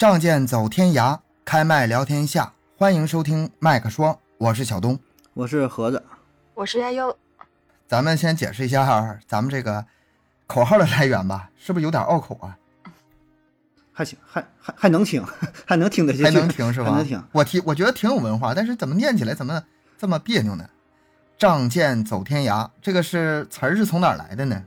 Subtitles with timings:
[0.00, 4.98] 仗剑走天涯，开麦聊天下，欢迎收听麦克说，我是小东。
[5.34, 6.02] 我是盒子，
[6.54, 7.14] 我是亚优。
[7.86, 9.84] 咱们先解释一下咱们这个
[10.46, 12.56] 口号的来源吧，是不是有点拗口啊？
[13.92, 15.22] 还行，还还还能听，
[15.66, 16.86] 还能听 得下还能听是吧？
[16.86, 17.22] 还能听。
[17.32, 19.62] 我听，我觉得挺有文化，但是怎么念起来怎么
[19.98, 20.66] 这么别扭呢？
[21.36, 24.64] 仗剑走天涯，这个是词儿是从哪儿来的呢？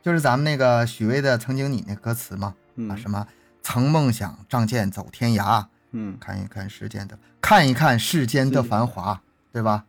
[0.00, 2.54] 就是咱们那个许巍的《曾经你》那歌词嘛，
[2.88, 3.26] 啊什么
[3.62, 9.20] 曾梦想仗剑走天涯，嗯，看一看世间的，看一看世间的繁华，
[9.52, 9.84] 对吧？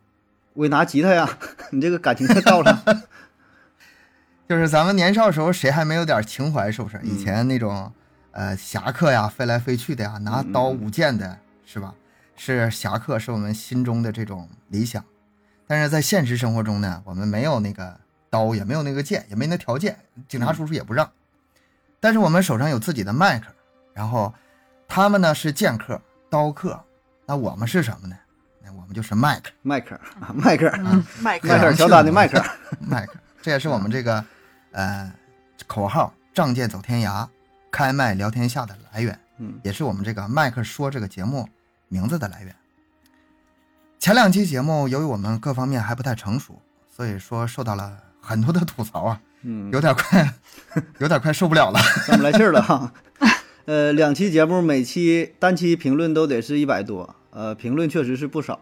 [0.54, 1.38] 我拿吉他呀，
[1.72, 2.84] 你这个感情太到了。
[4.48, 7.00] 就是咱们年少时候谁还没有点情怀，是不是？
[7.04, 7.92] 以前那种。
[8.32, 11.96] 呃，侠客呀，飞来飞去的呀，拿刀舞剑的，是吧？
[12.36, 15.04] 是侠客，是我们心中的这种理想。
[15.66, 19.98] 但是在现实生活中呢，我们没有那个刀，也没有那个剑，也没那条件，
[20.28, 21.12] 警察叔叔也不让。
[22.00, 23.48] 但是我们手上有自己的麦克，
[24.00, 24.34] 然后
[24.88, 26.82] 他们呢是剑客、刀客，
[27.26, 28.16] 那我们是什么呢？
[28.64, 30.00] 那我们就是麦克，麦克，
[30.34, 30.72] 麦克，
[31.22, 32.42] 麦克，麦克，乔丹的麦克，
[32.80, 33.16] 麦克。
[33.42, 34.24] 这也是我们这个
[34.72, 35.14] 呃
[35.68, 37.28] 口号：仗剑走天涯。
[37.70, 41.50] 开麦聊天下的来源，嗯，也是我们这个麦克说这个节目
[41.90, 42.56] 名字的来源。
[44.00, 50.34] 前两期节目由于我们各方面还不太成熟，所以说受到了很多的吐槽啊，嗯，有点快，
[51.00, 52.90] 有点快受不了了， 上不来气儿了哈。
[53.66, 58.60] 呃，两期节目每期单期评论都得是一百多，呃，评论确实是不少，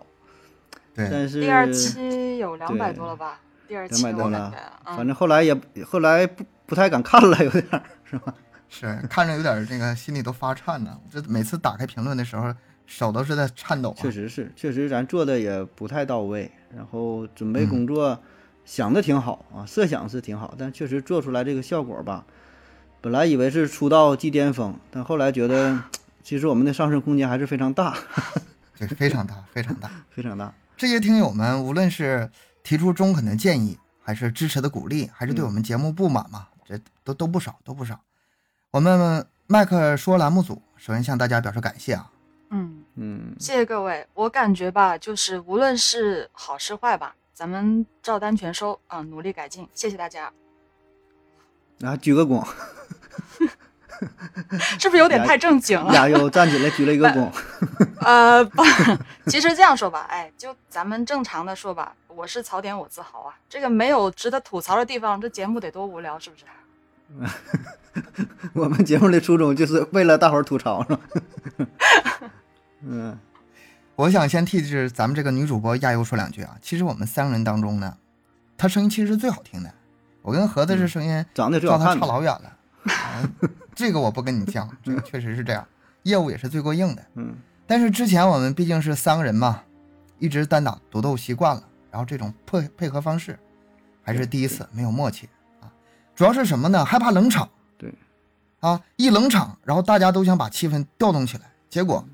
[0.94, 3.39] 对，但是第二期有两百多了吧？
[3.67, 4.54] 第二期两百多了，
[4.86, 7.64] 反正后来也后来不不太敢看了，有点
[8.04, 8.34] 是吧？
[8.70, 11.00] 是看着有点这个心里都发颤呢。
[11.09, 12.54] 这每次打开评论的时候，
[12.86, 13.95] 手都是在颤抖。
[13.98, 18.20] 确实是，确实咱做的也不太到位，然后准备工作
[18.66, 22.26] 想的挺好啊，设想是挺好，但确实做出来这个效果吧，
[23.02, 25.80] 本来以为是出道即巅峰，但后来觉得
[26.23, 27.98] 其实我们的上升空间还是非常大。
[28.77, 30.54] 对，非常大，非常大，非常大。
[30.76, 32.30] 这些听友们，无论是
[32.64, 37.99] 提出中肯的建议，还是支持的鼓励，还是对我们节目不满嘛，这都都不少，都不少。
[38.71, 42.11] 我们麦克说栏目组首先向大家表示感谢啊，
[42.52, 44.05] 嗯嗯，谢谢各位。
[44.14, 49.67] 我感觉吧，就是无论是好是坏吧，咱们照单全收啊，努力改进。
[49.73, 50.32] 谢谢大家。
[51.82, 52.45] 啊，鞠个躬，
[54.80, 55.94] 是不是有点太正经了？
[55.94, 57.30] 亚优站起来鞠了一个躬。
[58.02, 58.64] 呃，不，
[59.28, 66.45] 其实这样说吧，哎，就咱们正常的说吧，我是槽点我自豪啊，这个没有值得吐槽的地方，这节目得多无聊，是不是？
[68.54, 71.00] 我们节目的初衷就是为了大伙儿吐槽，是吧？
[72.83, 73.17] 嗯，
[73.95, 76.56] 我想先替是咱们这个女主播亚优说两句啊。
[76.61, 77.98] 其实我们三个人当中呢，
[78.58, 79.73] 她声音其实是最好听的。
[80.22, 82.57] 我跟盒子这声音长得最好看，差老远了。
[83.75, 85.67] 这个我不跟你犟，这 个确实是这样，
[86.03, 87.03] 业务也是最过硬的。
[87.15, 87.36] 嗯。
[87.65, 89.64] 但是之前我们毕竟是三个人嘛，
[90.20, 93.37] 一直单打独斗习惯了，然后这种配配合方式
[94.02, 95.27] 还是第一次，没有默契
[95.59, 95.67] 啊。
[96.15, 96.86] 主要是什么呢？
[96.86, 97.93] 害怕冷场，对，
[98.61, 102.08] 啊，一冷场，然后大家都想把气氛调动起来，结果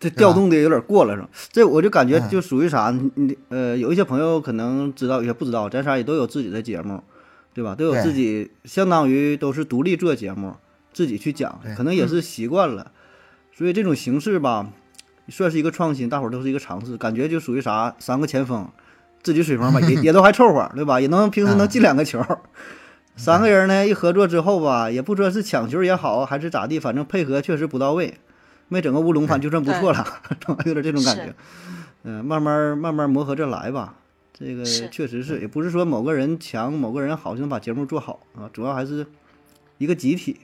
[0.00, 1.28] 这调动的有点过了，是吧？
[1.52, 2.90] 这我就感觉就属于啥？
[3.14, 7.00] 你呃，有一些朋友可能知道，有些不知道，咱仨也都有自己的节目，
[7.54, 7.74] 对吧？
[7.74, 10.56] 都有自己，相当于都是独立做节目，
[10.92, 12.90] 自己去讲，可能也是习惯了，
[13.56, 14.68] 所以这种形式吧，
[15.28, 17.94] 算是一个创新，大伙儿都是一个尝试，感觉就属于啥？
[18.00, 18.68] 三个前锋，
[19.22, 21.00] 自己水平吧，也 也都还凑合，对吧？
[21.00, 22.20] 也能平时能进两个球。
[23.16, 28.14] 三个人呢，一合作之后吧，也不知道是抢球也好，还是咋地，反正配合确实不到位，
[28.66, 30.04] 没整个乌龙，反就算不错了，
[30.66, 31.32] 有点这种感觉。
[32.02, 33.94] 嗯，慢慢慢慢磨合着来吧。
[34.36, 39.06] 这个确实是，也不是说某个人强，某个人好就能把节目做好啊，主要还是
[39.78, 40.40] 一个集体，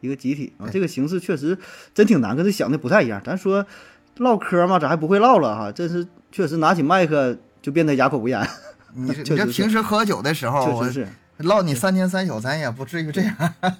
[0.00, 0.68] 一个集体啊。
[0.70, 1.56] 这个形式确实
[1.94, 3.20] 真挺难，跟他想的不太一样。
[3.24, 3.64] 咱说
[4.18, 5.72] 唠嗑嘛，咋还不会唠了哈？
[5.72, 8.46] 这是确实拿起麦克就变得哑口无言。
[8.94, 11.08] 你你这平时喝酒的时候，确实是。
[11.38, 13.34] 唠你三天三宿，咱也不至于这样。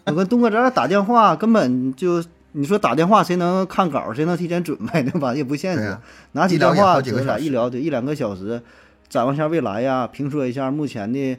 [0.06, 5.34] 我跟东哥咱俩打电话，根本就你说打电话，谁能看稿，谁能提前准备，对吧？
[5.34, 5.94] 也不现实。
[6.32, 8.62] 拿起电话，咱俩一聊，得一两个小时，
[9.10, 11.36] 展望一下未来呀，评说一下目前的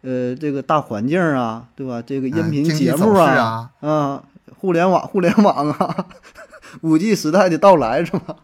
[0.00, 2.00] 呃这个大环境啊，对吧？
[2.00, 4.24] 这个音频节目啊，啊，
[4.58, 6.06] 互联网，互联网啊，
[6.82, 8.36] 五 G 时代的到来是吧？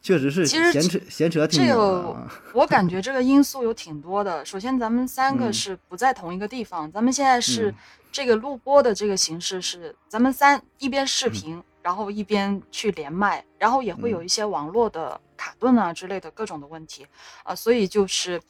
[0.00, 2.16] 确实是，其实闲扯闲扯挺多。
[2.54, 4.44] 我感觉这个因素有挺多的。
[4.44, 7.74] 首先，咱们三个是不在同一个地方，咱们现在是
[8.12, 15.20] 这个录播的这个形式是，咱们三一边视频，然后一边去连麦，然后也会有一些网络的
[15.56, 17.06] 卡顿啊之类的各种的问题
[17.42, 18.40] 啊，所以就是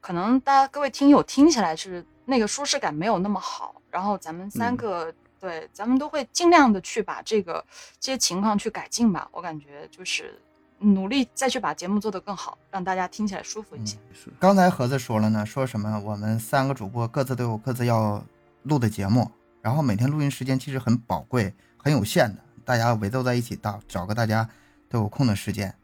[0.00, 3.80] 可能大家各位听友听起来是那个舒适感没有那么好。
[3.90, 7.64] 然后咱们三个对，咱们都会尽量的去把这个
[8.00, 9.28] 这些情况去改进吧。
[9.32, 10.38] 我感觉就是
[10.78, 13.96] 努力再去把节目做得更好，让大家听起来舒服一些。
[14.38, 18.22] 刚才盒子说了呢，说什么我们三个主播各自都有各自要
[18.64, 19.30] 录的节目，
[19.62, 24.46] 然后每天录音时间其实很宝贵、很有限的，大家围坐在一起，大找个大家
[24.90, 25.74] 都有空的时间，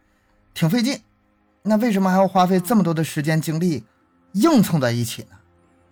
[0.54, 1.00] 挺费劲。
[1.62, 3.84] 那为什么还要花费这么多的时间精力
[4.32, 5.36] 硬凑在一起呢？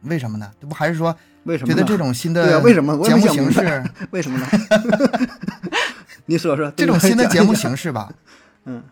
[0.02, 0.50] 为什么呢？
[0.60, 4.46] 这不还是说为什么觉得这种新的为什么节目形式，为什么呢？
[6.26, 8.12] 你说说这种新的节目形，式吧，
[8.64, 8.82] 嗯，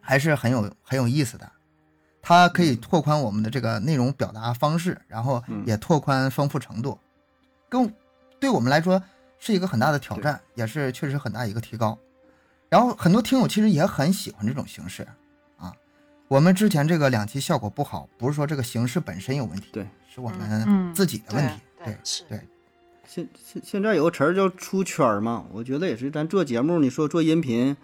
[0.00, 1.50] 还是很有很有意思的。
[2.22, 6.98] 它可以拓宽我们的这个内容表达方式，然后嗯也拓宽丰富程度，
[7.68, 7.92] 跟
[8.40, 9.02] 对我们来说
[9.38, 11.96] 是一个很大的挑战，也是确实很大一个提高。
[12.68, 15.06] 然后很多听友其实也很喜欢这种形式
[15.56, 15.72] 啊。
[16.28, 21.54] 我们之前这个两期效果不好，不是说这个形式本身有问题，对，是我嗯们自己的问题。
[21.84, 22.40] 对是对，
[23.06, 27.76] 现现现在有个词儿叫出圈儿嘛，我觉得也是，咱做节目，你说做音频，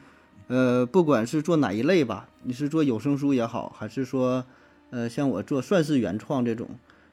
[0.49, 4.44] 呃，不管是做哪一类吧，你是做有声书也好，还是说，
[4.90, 6.69] 呃，像我做算是原创这种，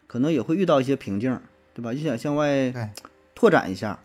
[0.07, 1.39] 可能也会遇到一些瓶颈，
[1.75, 1.93] 对吧？
[1.93, 2.89] 就想向外对
[3.35, 3.99] 拓展一下，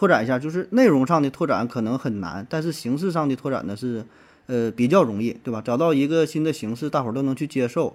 [0.00, 4.02] 拓展一下，就是内容上的拓展可能很难，但是形式上的拓展呢是，
[4.46, 5.60] 呃，比较容易，对吧？
[5.62, 7.94] 找到一个新的形式，大伙儿都能去接受。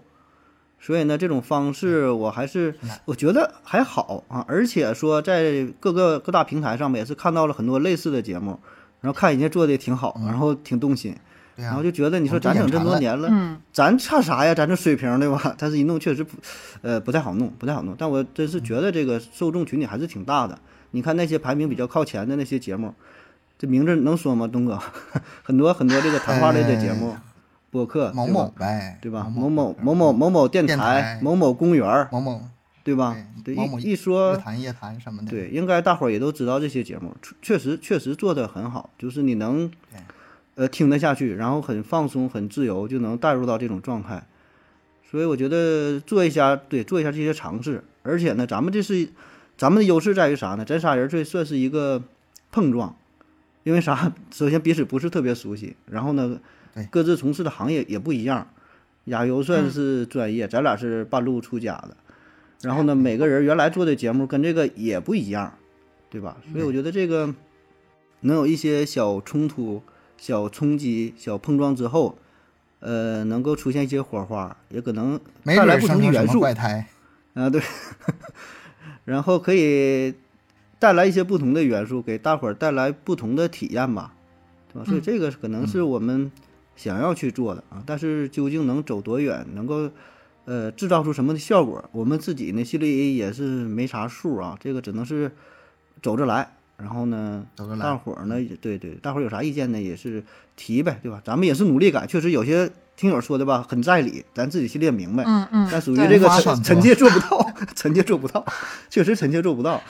[0.79, 2.75] 所以呢，这种方式我还是
[3.05, 8.59] 我觉得还好啊，而且说在各个各大平台上面也是看到了很多类似的节目，
[9.01, 11.17] 然后看人家做的也挺好，然后挺动心，啊
[11.55, 14.53] 然后，就觉得你说咱整这么多年了，嗯咱差啥呀？
[14.53, 15.55] 咱这水平对吧？
[15.57, 16.37] 但是一弄确实不，
[16.83, 17.95] 呃，不太好弄，不太好弄。
[17.97, 20.59] 但我真是觉得这个受众群体还是挺大的。
[20.91, 22.93] 你看那些排名比较靠前的那些节目，
[23.57, 24.79] 这名字能说吗，东哥？
[25.43, 27.15] 很多很多这个谈话类的节目，
[27.71, 29.29] 播客某某呗，对吧？
[29.29, 32.41] 某某某某某某某电电台台、某某公园，某某
[32.83, 33.17] 对吧？
[33.43, 39.69] 对，某某一一说夜谈夜谈什么的，对，应该大伙儿也都知道这些节目，确确实确实做得很好，就是你能，
[40.55, 44.23] 呃，听得下去，然后很放松、很自由，就能带入到这种状态。
[45.09, 49.07] 所以我觉得做一下，对，做一下这些尝试，而且呢，咱们这是
[49.57, 50.65] 咱们的优势在于啥呢？
[50.65, 52.03] 咱仨人这算是一个
[52.51, 52.95] 碰撞，
[53.63, 54.13] 因为啥？
[54.31, 56.39] 首先彼此不是特别熟悉，然后呢，
[56.89, 58.47] 各自从事的行业也不一样。
[59.05, 61.95] 亚游算是专业，咱俩是半路出家的。
[62.61, 65.53] 然后呢，每个人原来做的节目跟这个也不一样，
[66.09, 66.37] 对吧？
[66.51, 67.33] 所以我觉得这个
[68.21, 69.83] 能有一些小冲突、
[70.17, 72.17] 小冲击、小碰撞之后，
[72.79, 76.87] 呃，能够出现一些火花，也可能带来不同的元素怪胎。
[77.35, 77.61] 啊，对，
[79.05, 80.13] 然后可以
[80.77, 84.13] 带来一些不同的元素，给大伙儿带来不同的体验吧，
[84.73, 84.85] 对吧？
[84.85, 86.29] 所以嗯这个可能是我们
[86.75, 89.89] 想要去做的啊，但是究竟能走多远，能够
[90.43, 95.31] 呃制造出什么的效果，我们自己呢心里也是没啥数啊，这个只能是
[96.01, 96.51] 走着来。
[96.77, 97.47] 然后呢，
[97.79, 100.21] 大伙儿呢，也对对，大伙儿有啥意见呢，也是
[100.57, 101.21] 提呗，对吧？
[101.23, 105.23] 咱们也是努力改，确实有些听友说的吧，很在理，咱自己心里也明白。
[105.25, 108.45] 嗯嗯，但属于这个臣臣妾做不到，臣妾做不到，
[108.89, 109.81] 确实臣妾做不到，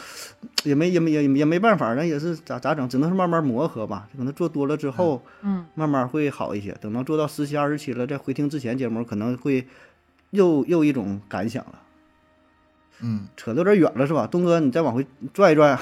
[0.63, 4.07] 也没也没也也没办法，那也是咋咋整，只能是慢慢磨合吧。
[4.17, 6.75] 可能做多了之后，嗯慢慢会好一些。
[6.81, 9.67] 等到做到十期二十期了，再回听之前节目，可能会
[10.31, 11.81] 又又一种感想了。
[13.01, 14.25] 嗯，扯得有点远了是吧？
[14.25, 15.81] 东哥，你再往回拽一拽啊。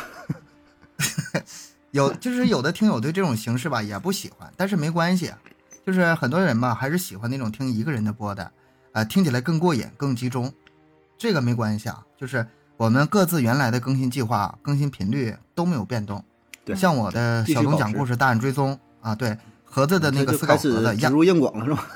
[1.92, 5.32] 有就是有的听友对这种形式吧也不喜欢，但是没关系，
[5.86, 8.52] 就是很多人吧还是喜欢那种听一个人的播的，
[8.94, 10.52] 呃，听起来更过瘾、更集中，
[11.18, 12.04] 这个没关系啊。
[12.18, 12.46] 就是
[12.78, 16.24] 我们各自原来的更新计划、更新频率都没有变动。
[16.66, 21.88] 对像我的小东讲故事、大案追踪啊，对，盒子的那个思考盒子亚，植入硬广了是吧？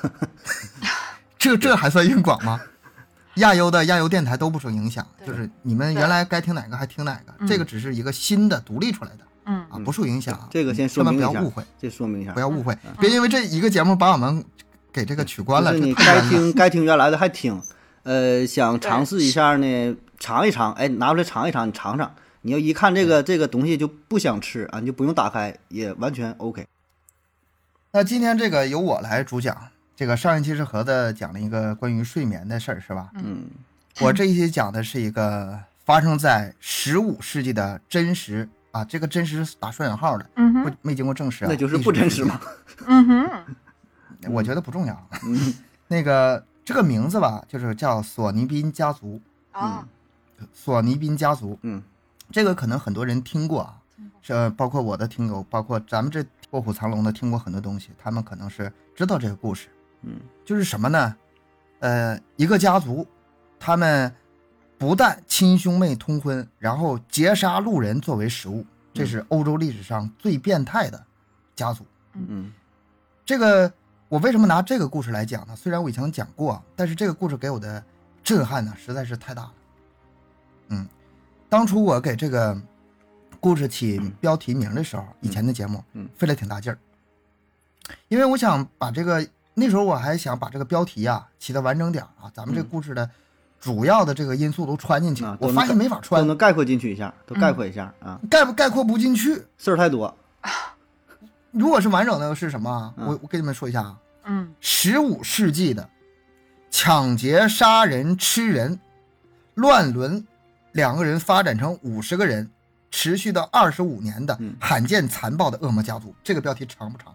[1.38, 2.60] 这这还算硬广吗？
[3.36, 10.48] 亚优的亚优电台都不受影响，就是你们原来该听哪个还听哪个，嗯这个只是一个新的独立出来的嗯啊，不受影响。
[10.50, 11.64] 这个先千万说明一下不要误会。
[11.80, 12.40] 这说明一下不。
[12.40, 14.44] 要误会，别因为这一个节目把我们
[14.92, 15.72] 给这个取关了。
[15.72, 17.60] 就是你这太冤了该听 该听原来的还听，
[18.02, 22.14] 呃，想尝试一下呢，尝一尝，哎，拿出来尝一尝，你尝尝。
[22.42, 26.64] 你要一看这个这个东西就不想吃啊，你就不用打开，也完全 OK。
[27.90, 29.56] 那今天这个由我来主讲，
[29.96, 33.08] 这个上一期是盒子讲了一个关于睡眠的事儿，是吧？
[33.14, 33.44] 嗯，
[34.00, 42.40] 我这一期讲的是一个发生在十五世纪的真实啊，这个真实是打双引号的，嗯哼没经过证实啊，那就是不真实嘛。
[42.86, 43.44] 嗯哼，
[44.30, 45.08] 我觉得不重要。
[45.24, 45.54] 嗯
[45.88, 49.20] 那个这个名字吧，就是叫索尼宾家族，
[49.52, 49.86] 啊，
[50.52, 51.82] 索尼宾家族，嗯，
[52.30, 53.74] 这个可能很多人听过啊，
[54.22, 59.68] 是呃包括我的听友，包括咱们这卧虎藏龙的听过很多东西，他们可能是知道这个故事。
[60.02, 61.16] 嗯，就是什么呢？
[61.80, 63.06] 呃，一个家族，
[63.58, 64.14] 他们
[64.78, 71.04] 不但亲兄妹通婚，然后劫杀路人作为食物，嗯这是欧洲历史上最变态的
[71.56, 71.84] 家族。
[72.14, 72.52] 嗯
[73.26, 73.70] 这个
[74.08, 75.54] 我为什么拿这个故事来讲呢？
[75.54, 77.82] 虽然我以前讲过，但是这个故事给我的
[78.22, 79.52] 震撼呢实在是太大了。
[80.68, 80.88] 嗯，
[81.48, 82.58] 当初我给这个
[83.40, 86.78] 故事起标题名的时候，以前的节目，嗯费了挺大劲儿，
[88.08, 93.10] 因为我想把这个那时候我还想把这个标题啊起的完整点儿啊，咱们这嗯故事的
[93.60, 96.20] 主要的这个因素都穿进去，啊，我发现没法穿。
[96.22, 99.42] 都，能概括进去一下，都概括一下啊，概不概括不进去。
[99.56, 100.14] 事儿太多。
[101.50, 104.54] 如果是完整的是什么我我跟你们说一下啊，嗯。
[104.60, 105.88] 十五世纪的
[106.70, 108.78] 抢劫、杀人、吃人、
[109.54, 110.24] 乱伦，
[110.72, 112.48] 两个人发展成五十个人，
[112.90, 114.54] 持续到二十五年的嗯。
[114.60, 116.14] 罕见残暴的恶魔家族。
[116.22, 117.14] 这个标题长不长？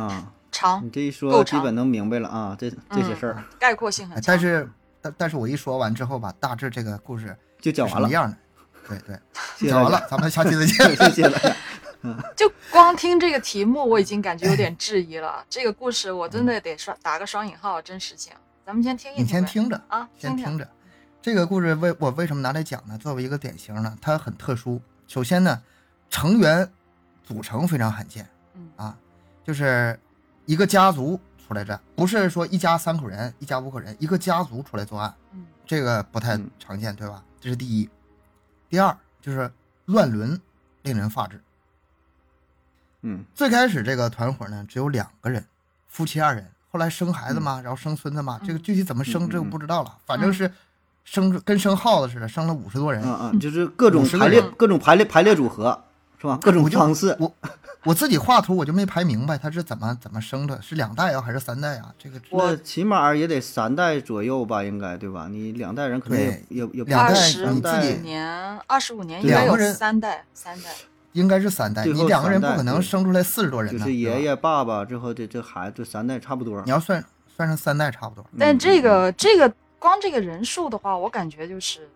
[0.00, 3.34] 啊，长你这一说基本能明白了啊，这这些事儿。
[3.38, 4.32] 嗯概括性很哎强。
[4.32, 4.70] 但是
[5.04, 8.36] 但但是我一说完之后吧，大致这个故事就讲完了，是什么样的？
[8.88, 9.18] 对对，
[9.68, 10.96] 讲完了，咱们下期再见。
[10.96, 11.56] 谢谢了。
[12.34, 15.44] 就光听这个题目，我已经感觉有点质疑了。
[15.50, 18.32] 这个故事我真的得双打个双引号，真实性。
[18.64, 19.24] 咱们先听一听。
[19.24, 20.66] 你先听着，啊，先听着。
[21.20, 22.96] 这个故事为我为什么拿来讲呢？
[22.98, 24.80] 作为一个典型呢，它很特殊。
[25.06, 25.62] 首先呢，
[26.10, 26.70] 成员
[27.22, 28.96] 组成非常罕见嗯啊，
[29.42, 29.98] 就是
[30.44, 37.22] 一个家族出来这，不是说一家三口人、一家五口人，一个家族出来作案，嗯这个不太嗯常见，对吧？
[37.40, 37.88] 这是第一。
[38.68, 39.50] 第二就是
[39.86, 40.40] 乱伦，
[40.82, 41.40] 令人发指。
[43.02, 45.44] 嗯最开始这个团伙呢只有两个人，
[45.88, 50.50] 夫妻二人，后来生孩子嘛，然后生孙子嘛，这个具体怎么生嗯这个嗯不知道了，反正是
[51.04, 53.02] 生跟生耗子似的，生了五十多人。
[53.04, 55.84] 嗯嗯，就是各种排列各种排列排列组合
[56.18, 56.38] 是吧？
[56.42, 57.14] 各种方式。
[57.20, 57.30] 我
[57.84, 61.94] 我自己画图我就没排明白他是怎么怎么生的，是两代啊还是三代啊？
[61.98, 65.28] 这个我起码也得三代左右吧，应该对吧？
[65.30, 67.14] 你两代人可能也对也也不两代
[67.50, 70.70] 你自己年，二十五年应该有两个人三代，三代。
[71.12, 76.70] 应该是三代，你两个人不可能生出来四十多人就是爷爷、爸爸，之后这这孩子这三代差不多你。
[76.72, 77.04] 要算
[77.36, 78.26] 算上三代差不多。
[78.36, 81.88] 但这嗯个这个光这个人数的话，我感觉就是，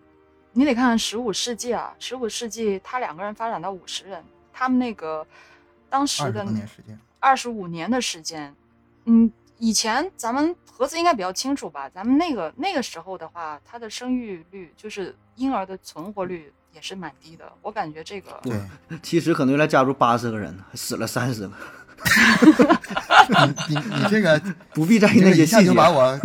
[0.53, 5.27] 你得看十五世纪啊，十五世纪他两个人发展到五十人，他们那个
[5.89, 8.55] 当时二十的多年时间，二十五年的时间，
[9.05, 11.89] 嗯，以前咱们盒子应该比较清楚吧？
[11.89, 17.51] 咱们那个那个时候的话，它的生育率就是婴儿的存活率也是蛮低的。
[17.61, 18.61] 我感觉这个，对，
[19.01, 21.53] 其实可能原来家族八十个人，死了三十个，
[23.67, 24.41] 你你你这个
[24.73, 26.17] 不必在意那些细节一下就，把我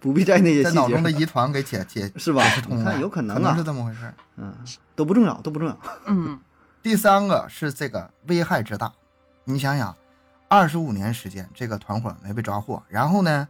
[0.00, 4.12] 不必在意那些细在脑中的遗传给解解是吧解释通了，你看有可能啊能是这么回事。
[4.36, 4.52] 嗯，
[4.94, 5.78] 都不重要，都不重要。
[6.06, 6.38] 嗯
[6.82, 8.92] 第三个是这个危害之大，
[9.44, 9.94] 你想想，
[10.48, 13.48] 二十五年时间，这个团伙没被抓获，然后呢，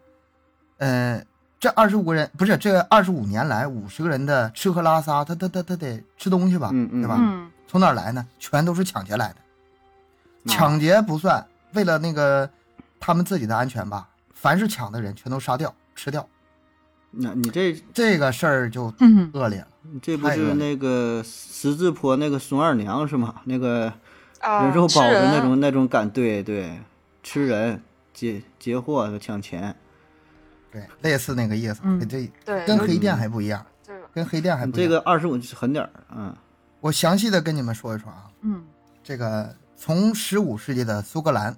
[0.79, 1.25] 呃，
[1.61, 7.17] 这二十五个人不是这二十五年来五十个人的吃喝拉撒，他他他他得吃东西吧，嗯嗯对吧？
[7.19, 8.27] 嗯从哪儿来呢？
[8.39, 9.37] 全都是抢劫来的，
[10.45, 12.49] 嗯抢劫不算，为了那个
[13.01, 16.29] 他们自己的安全吧，凡是抢的人全都杀掉吃掉，
[17.11, 19.69] 那你这这个事儿就嗯恶劣了。
[19.83, 23.43] 你这不是那个十字坡那个孙二娘是吗？
[23.45, 23.93] 那个
[24.45, 26.79] 啊，人肉吃包的那种那种感，对对，
[27.23, 27.81] 吃人
[28.13, 29.75] 劫劫货抢钱，
[30.71, 32.67] 对，类似那个意思，嗯跟这对。
[32.67, 32.79] 跟。
[32.79, 34.89] 黑店还不一样，这个跟黑店还不一样。
[34.89, 36.37] 这个二十五是狠点儿，嗯。
[36.81, 38.63] 我详细的跟你们说一说啊，嗯。
[39.03, 41.57] 这个从十五世纪的苏格兰，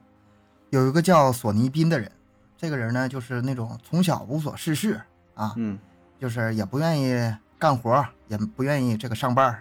[0.71, 2.11] 有一个叫索尼宾的人，
[2.57, 5.00] 这个人呢就是那种从小无所事事
[5.35, 5.78] 啊，嗯。
[6.19, 9.59] 就是也不愿意干活，也不愿意这个上班，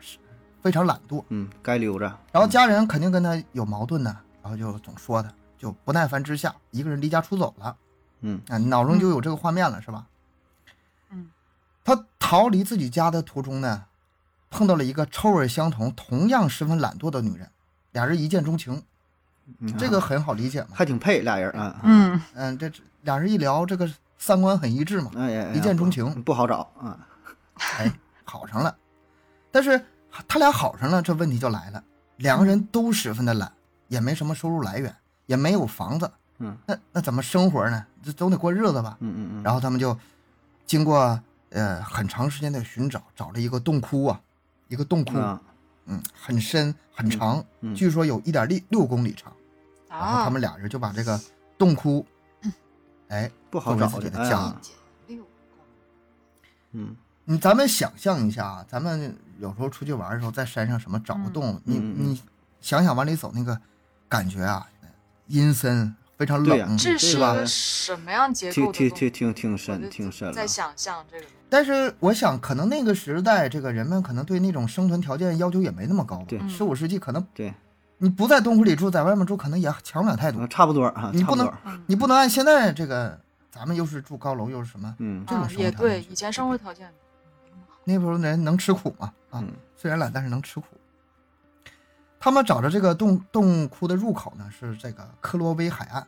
[0.66, 1.24] 非常懒惰。
[1.30, 7.78] 嗯，该溜着，然后家人肯定跟他有矛盾呢，然后就总说他，就不耐烦之下，一个人离家出走了。
[8.22, 10.08] 嗯啊，你脑中就有这个画面了，是吧？
[11.12, 11.30] 嗯
[11.84, 13.86] 他逃离自己家的途中呢，
[14.50, 17.48] 碰到了一个臭味相同、同样十分懒惰的女人，
[17.92, 18.82] 俩人一见钟情，
[19.60, 20.70] 嗯这个很好理解嘛。
[20.74, 22.72] 还挺配俩人啊，嗯嗯，这
[23.04, 25.12] 俩人一聊，这个三观很一致嘛，
[25.54, 26.98] 一见钟情，不好找啊，
[27.78, 27.94] 哎，
[28.24, 28.76] 好上了。
[29.52, 29.80] 但是
[30.28, 31.84] 他俩好上了，这问题就来了，
[32.18, 33.52] 两个人都十分的懒，
[33.88, 34.96] 也没什么收入来源，
[35.26, 36.58] 也没有房子，嗯。
[36.66, 37.86] 那那怎么生活呢？
[38.04, 38.98] 这总得过日子吧。
[39.00, 39.98] 嗯嗯嗯，然后他们就
[40.66, 41.20] 经过
[41.50, 44.22] 呃很长时间的寻找，找了一个洞窟啊，
[44.68, 45.42] 一个洞窟，啊，
[45.86, 49.32] 嗯，很深很长，嗯据说有一点六六公里长。
[49.90, 51.20] 然后啊他，们俩人就把这个
[51.58, 52.06] 洞窟，
[53.08, 55.24] 哎，不好找作为自己的哎呀的家。
[56.78, 56.96] 嗯
[57.26, 62.22] 你咱们想象一下啊，咱们有时候出去玩的时候，在山上什么找个洞，你你
[62.62, 63.60] 想想往里走那个
[64.08, 64.66] 感觉啊，
[65.28, 67.34] 阴森，非常对呀冷，这是是吧？
[67.34, 68.98] 个什么样结挺挺构的洞？
[68.98, 71.26] 挺挺挺我深挺深了在，想象这个。
[71.50, 76.26] 但是我想，可能那个时代，这个人们可能对那种生存条件要求也没那么高吧。
[76.28, 77.54] 对十五世纪可能对，
[77.98, 80.48] 你不在洞窟里住，在外面住可能也强不了太多啊，。
[80.48, 81.52] 差不多啊，你不能
[81.88, 83.20] 你不能按现在这个，
[83.52, 86.88] 咱们又是住高楼又是什么，嗯这种生活条件也对以前生活条件
[87.86, 89.54] 那时候人能吃苦嘛啊，嗯。
[89.78, 90.66] 虽然懒，但是能吃苦。
[92.20, 96.06] 他们找着这个洞洞窟的入口呢，是这个科罗威海岸。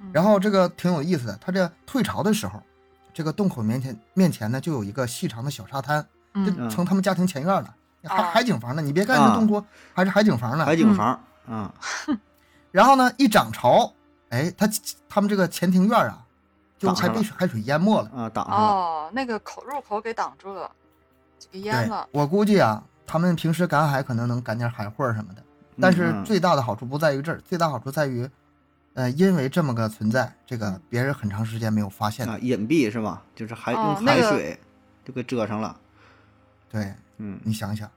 [0.00, 0.10] 嗯。
[0.12, 2.62] 然后这个挺有意思的，他这退潮的时候，
[3.12, 6.04] 这个洞口面前面前呢就有一个细长的小沙滩，
[6.34, 6.46] 嗯。
[6.46, 8.80] 就成他们家庭前院了，还啊海景房呢。
[8.80, 9.28] 你别看啊。
[9.28, 9.62] 这洞窟
[9.94, 10.64] 还是海景房呢。
[10.64, 11.20] 海景房
[11.50, 11.70] 嗯，
[12.70, 13.92] 然后呢，一涨潮，
[14.28, 14.68] 哎，他
[15.08, 16.24] 他们这个前庭院啊，
[16.78, 18.10] 就还被水海水淹没了。
[18.14, 20.70] 啊，挡上了，哦，那个口入口给挡住了，
[21.50, 22.08] 给淹对了，。
[22.12, 25.42] 我估计啊，他们平时赶海可能能赶点海货什么的，
[25.80, 28.28] 但是嗯最大的好处不在于这儿，最大好处在于，
[28.94, 32.32] 呃，因为这么个存在，这个别人很长时间没有发现的。
[32.32, 33.22] 啊，隐蔽是吧？
[33.34, 34.58] 就是海用海水
[35.04, 35.76] 就给遮上了，
[36.70, 37.90] 对嗯你想想，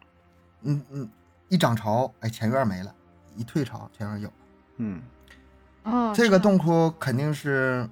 [0.62, 1.10] 嗯嗯，
[1.50, 2.92] 一涨潮，哎，前院没了；
[3.36, 4.34] 一退潮，前院有了。
[4.78, 5.02] 嗯
[5.84, 7.90] 哦，这个洞窟肯定是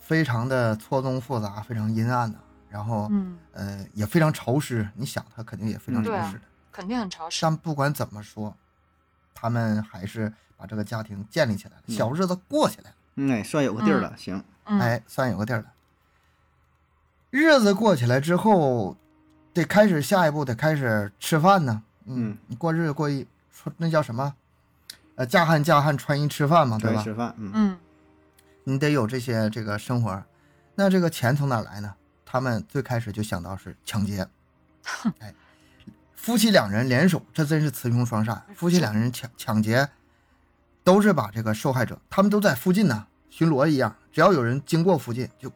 [0.00, 4.88] 非常的错综复杂，非常阴暗的，然后、嗯，呃也非常潮湿。
[4.94, 6.40] 你想，它肯定也非常嗯潮湿的。
[6.72, 7.40] 肯定很潮湿。
[7.42, 8.54] 但不管怎么说，
[9.34, 15.72] 他们还是把这个家庭建立起来了，嗯小日子过起来了，嗯，哎，算有个地儿了，行，嗯，哎，算有个地儿了。
[17.30, 18.96] 日子过起来之后，
[19.52, 21.82] 得开始下一步得开始吃饭呢。
[22.06, 24.34] 嗯，你过日子过一说那叫什么？
[25.16, 27.02] 呃，嫁汉嫁汉穿衣吃饭嘛，对吧？
[27.02, 27.78] 吃饭，嗯嗯
[28.64, 30.22] 你得有这些这个生活，
[30.76, 31.94] 那这个钱从哪来呢？
[32.30, 34.28] 他们最开始就想到是抢劫，
[35.18, 35.34] 哎，
[36.14, 38.38] 夫妻两人联手，这真是雌雄双煞。
[38.54, 39.88] 夫妻两人抢抢劫，
[40.84, 45.50] 都是把这个受害者，他们都在附近呢，巡逻一样，只要有人经过附近，就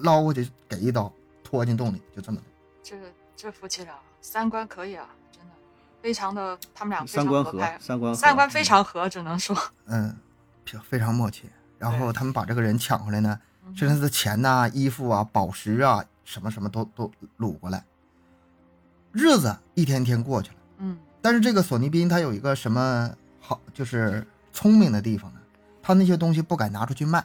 [0.00, 1.12] 捞过去给一刀，
[1.44, 2.44] 拖进洞里，就这么的。
[2.82, 2.96] 这
[3.36, 5.52] 这夫妻俩三观可以啊，真的，
[6.02, 10.16] 非常的，他们俩非三观合常合拍，，三观合三观非常合，只能说，嗯，
[10.66, 11.48] 非非常默契。
[11.78, 17.82] 然后他们把这个人抢回来呢，嗯甚至他的钱呐、衣服啊、宝石啊，什么什么都都掳过来。
[19.12, 23.10] 日子一天天过去了，嗯但是这个索尼宾他有一个什么
[23.40, 25.40] 好，就是聪明的地方呢？
[25.82, 27.24] 他那些东西不敢拿出去卖，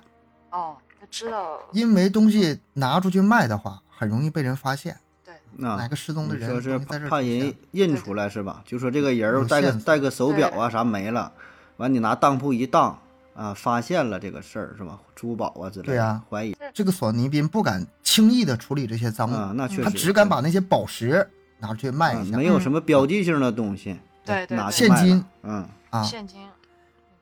[0.52, 4.98] 哦，他知道，因为东西拿出去卖的话，很容易被人发现。
[5.26, 5.34] 对，
[5.68, 8.64] 啊哪个失踪的人说是东西在这儿怕人认出来是吧？
[8.66, 11.34] 就说这个人带个带个手表啊啥没了，
[11.76, 12.98] 完你拿当铺一当
[13.36, 15.00] 啊，发现了这个事儿是吧？
[15.16, 21.28] 珠宝啊之类的，对呀怀疑这个索尼宾不敢轻易的处理这些赃物，啊，那确实他只敢把那些宝石
[21.60, 22.36] 拿出去卖一下。
[22.36, 26.40] 啊没有什么标记性的东西，对对对拿现金，嗯啊，现金，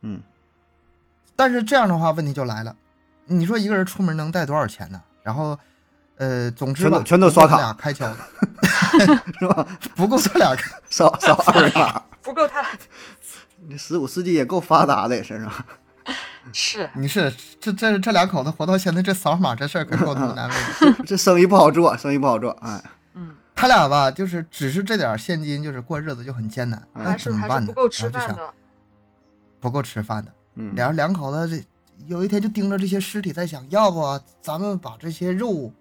[0.01, 0.21] 嗯
[1.35, 2.75] 但是这样的话，问题就来了，
[3.25, 5.01] 你说一个人出门能带多少钱呢？
[5.23, 5.57] 然后，
[6.17, 8.17] 呃，总之吧，全都全都刷卡开 销的，
[9.39, 9.65] 是吧？
[9.95, 10.71] 不够他俩开。
[10.89, 12.63] 扫扫二维 码，不够他，
[13.67, 15.51] 你十五世纪也够发达的，身上
[16.53, 20.55] 是，你是这这这两口子活到现在，这扫码这事儿可够他们难为
[20.93, 21.03] 的。
[21.05, 22.81] 这生意不好做，生意不好做，哎，
[23.13, 27.67] 嗯，他俩吧，就是只是这点现金，就是过日子就很艰难，那怎么办呢？
[27.67, 28.49] 不够吃饭的，
[29.59, 30.31] 不够吃饭的。
[30.55, 31.63] 嗯，俩人两口子这
[32.07, 35.71] 有一天就盯着这些尸体在想，要不啊咱们把这些肉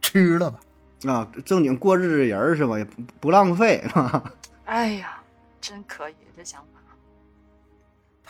[0.00, 0.58] 吃了吧？
[1.06, 2.76] 啊，正经过日子人是吧？
[2.76, 4.22] 也不不浪费，是吧？
[4.66, 5.18] 哎呀，
[5.60, 6.79] 真可以这想法，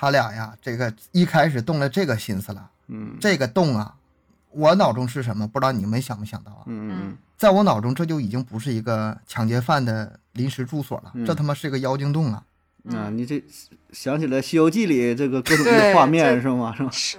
[0.01, 2.71] 他俩呀，这个一开始动了这个心思了。
[2.89, 3.95] 嗯这个洞啊，
[4.51, 5.47] 我脑中是什么？
[5.47, 6.63] 不知道你们想没想到啊？
[6.65, 12.43] 嗯嗯在我脑中，这就已经不是一个抢劫犯的临时住所了，嗯这他妈是个妖精洞啊！
[12.85, 13.45] 嗯，啊，嗯你这
[13.93, 16.75] 想起来《西游记》里这个各种的画面是吗？
[16.75, 16.89] 是吗？
[16.91, 17.19] 是，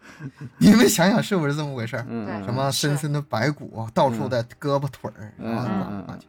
[0.56, 2.06] 你们想想是不是这么回事儿？
[2.08, 6.26] 嗯，什么深深的白骨，到处的胳膊腿儿，嗯然后嗯嗯嗯挂挂去。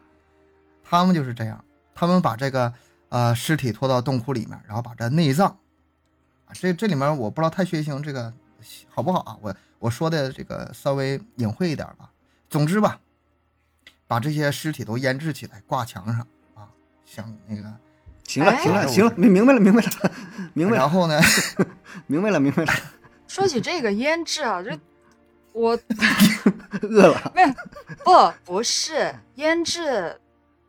[0.83, 1.63] 他们就是这样，
[1.95, 2.71] 他们把这个
[3.07, 5.55] 呃尸体拖到洞窟里面，然后把这内脏，啊，
[6.53, 8.33] 这这里面我不知道太血腥，这个
[8.89, 9.37] 好不好啊？
[9.41, 12.09] 我我说的这个稍微隐晦一点吧。
[12.49, 12.99] 总之吧，
[14.07, 16.19] 把这些尸体都腌制起来，挂墙上
[16.53, 16.69] 啊，
[17.03, 17.63] 像那个，
[18.27, 20.11] 行了，哎行了，行了，明明白了，明白了，
[20.53, 21.19] 明白了，然后呢，
[22.05, 22.73] 明白了，明白了，
[23.27, 24.79] 说起这个腌制啊，这
[25.51, 25.77] 我
[26.83, 27.47] 饿了，没有
[28.03, 30.19] 不不是腌制，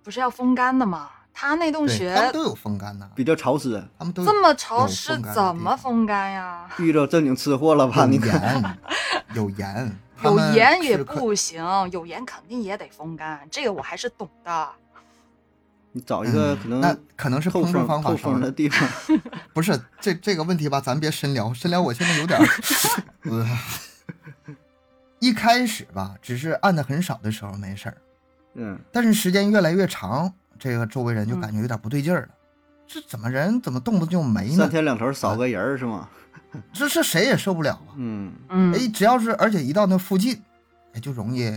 [0.03, 1.11] 不是要风干的吗？
[1.37, 6.71] 他那洞对，穴他们都有风干呐，比较潮湿，他们都这么潮湿怎么风干呀？
[6.79, 8.03] 遇着正经吃货了吧？
[8.03, 8.79] 有你看，盐，
[9.35, 14.69] 有盐，有盐也不行，有盐肯定也得风干，这个我还是懂的。
[15.97, 18.89] 你找一个嗯可能那可能是透风烹饪方法透风的地方，
[19.53, 22.41] 不是这这个问题吧，咱别深聊，深聊我现在有点
[25.21, 27.97] 一开始吧，只是按的很少的时候没事儿，
[28.55, 32.29] 嗯但是时间越来越长，这个周围人就嗯感觉有点不对劲儿了。
[32.87, 34.57] 这怎么人怎么动不动就没呢？
[34.57, 36.09] 三天两头少个人儿是吗？
[36.73, 37.97] 这是谁也受不了啊！
[37.97, 40.41] 嗯，嗯，哎，只要是而且一到那附近，
[40.93, 41.51] 哎，就容易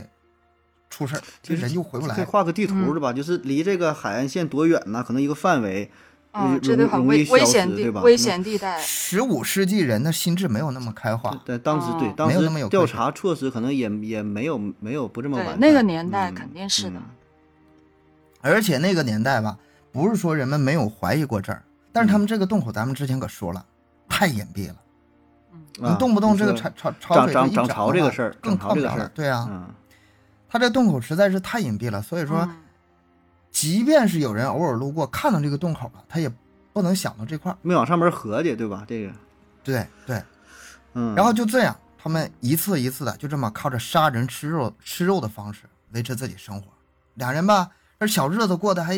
[0.89, 2.15] 出事儿，这人就回不来。
[2.15, 3.13] 可以画个地图是吧？
[3.13, 5.03] 就是离这个海岸线多远呢？
[5.05, 5.91] 可能一个范围，
[6.31, 7.99] 哦，这容得很危危险失对吧？
[8.01, 15.59] 地危险地带，十五世纪人的心智没有那么开化，对，当时对哦当没有那么有时调查措施可能也也没有没有不这么完。
[15.59, 17.03] 那个年代嗯肯定是的嗯
[18.41, 19.57] 而且那个年代吧，
[19.91, 23.65] 不是说人们没有怀疑过这儿，但是他们这个洞口，咱们之前可说了，
[24.07, 24.75] 太隐蔽了。
[25.81, 29.07] 啊你动不动这个潮潮潮水一涨涨潮这个事儿更靠不了了。
[29.09, 29.67] 对啊，嗯
[30.49, 32.63] 它这洞口实在是太隐蔽了，所以说，嗯
[33.51, 36.31] 即便是有人偶尔路过看到这个洞口了，他也
[36.73, 37.57] 不能想到这块儿。
[37.61, 38.85] 没往上面合计对吧？
[38.87, 39.11] 这个
[39.63, 40.23] 对对，
[40.93, 46.67] 嗯，然后就这样，他们一次一次的就这么靠着杀人吃肉吃肉的方式维持自己生活。
[47.15, 48.95] 俩人吧，这小日子过得还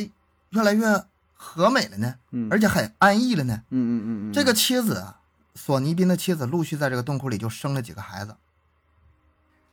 [0.49, 3.63] 越来越和美了呢，嗯而且很安逸了呢。
[3.69, 5.21] 嗯嗯嗯嗯，这个妻子啊，
[5.55, 8.35] 索尼宾的妻子陆续在这个洞窟里就生了几个孩子。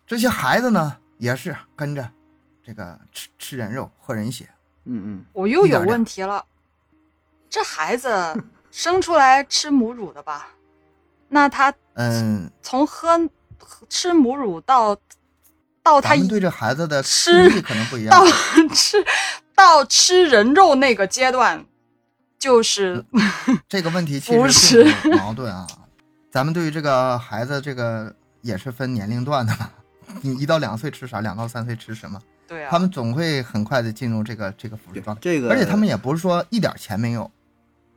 [0.06, 2.08] 这些孩子呢，也是跟着
[2.62, 4.48] 这个吃吃人肉、喝人血。
[4.84, 6.44] 嗯嗯我又有问题了，
[7.50, 10.50] 这孩子生出来吃母乳的吧？
[11.28, 13.18] 那他嗯，从喝
[13.58, 14.96] 喝吃母乳到
[15.86, 18.26] 到他一咱们对这孩子的吃可能不一样到。
[18.74, 19.04] 吃
[19.54, 21.64] 到吃人肉那个阶段，
[22.40, 23.04] 就是
[23.68, 25.64] 这个问题其实并是不矛盾啊。
[26.28, 29.70] 咱们对于这个孩子，这个也是分年龄段的嘛。
[30.22, 35.20] 你一到两岁吃啥，两到三岁吃什么，对啊，他们总会很快的进入这个这个辅食状态。
[35.22, 37.30] 这个，而且他们也不是说一点钱没有，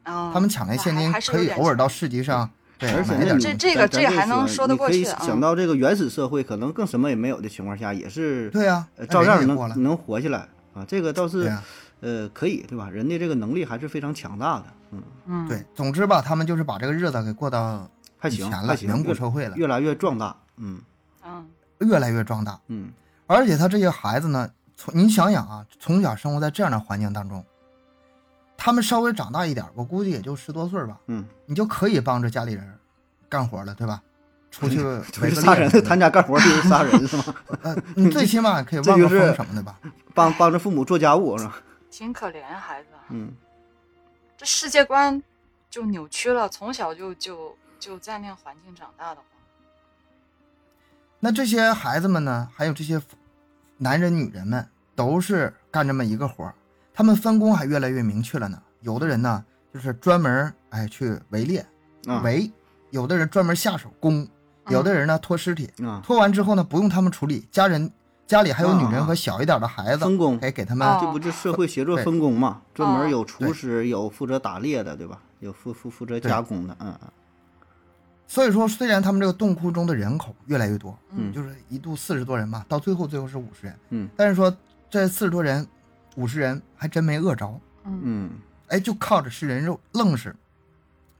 [0.03, 10.85] 嗯他们抢来现金可以偶尔到市集上，对，而且这这个这个还能说得过你可以去啊想到这个原始社会，可能更什么也没有的情况下，也是对呀、照样能能活下来啊。
[10.87, 11.53] 这个倒是对、
[11.99, 12.89] 呃可以对吧？
[12.89, 17.85] 人的这个能力还是非常强大的，嗯，嗯对，总之吧，他们就是把这个日子给过到
[18.17, 20.79] 还行以前了，还行，远古越社会了，越来越壮大，嗯
[21.25, 21.45] 嗯
[21.79, 22.57] 越来越壮大。
[22.67, 22.89] 嗯
[23.27, 27.43] 而且他这些孩子呢，从你想想啊，从小生活在这样的环境当中，
[28.61, 32.77] 他们稍微长大一点，我估计也就十多岁吧，嗯，你就可以帮着家里人
[33.29, 34.03] 干活了，对吧？
[34.51, 34.75] 出去
[35.13, 37.23] 出围个去杀人猎什么，的他家干活就是杀人是吗？
[37.63, 39.79] 呃，你最起码可以这望个就是风什么的吧？
[40.13, 41.61] 帮帮着父母做家务是吧？
[41.89, 43.31] 挺可怜孩子，嗯
[44.35, 45.23] 这世界观
[45.69, 49.27] 就扭曲了，从小就就就在那样环境长大的话，
[51.21, 53.01] 那这些孩子们呢，还有这些
[53.77, 56.53] 男人、女人们，都是干这么一个活儿，
[56.99, 58.61] 他们分工还越来越明确了呢。
[58.81, 59.41] 有的人呢，
[59.73, 61.65] 就是专门哎去围猎、
[62.05, 62.19] 啊。
[62.25, 62.51] 围；
[62.89, 64.27] 有的人专门下手攻；
[64.67, 67.89] 有的人呢拖尸体，啊，拖完之后呢，不用他们处理，家人
[68.27, 70.37] 家里还有女人啊和小一点的孩子，分工。
[70.39, 72.61] 哎给他们哦这不就社会协作分工嘛？
[72.73, 75.21] 专门有厨师，有负责打猎的，对吧？
[75.39, 77.09] 有负负负责加工的，嗯嗯。
[78.27, 81.31] 所以说，虽然他们这个洞窟中的人口越来越多，嗯。
[81.31, 84.09] 就是一度四十多人吧，到最后最后是五十人，嗯。
[84.17, 84.53] 但是说
[84.89, 85.65] 这四十多人、
[86.19, 88.29] 五十人还真没饿着，嗯嗯，
[88.67, 90.35] 哎，就靠着吃人肉，愣是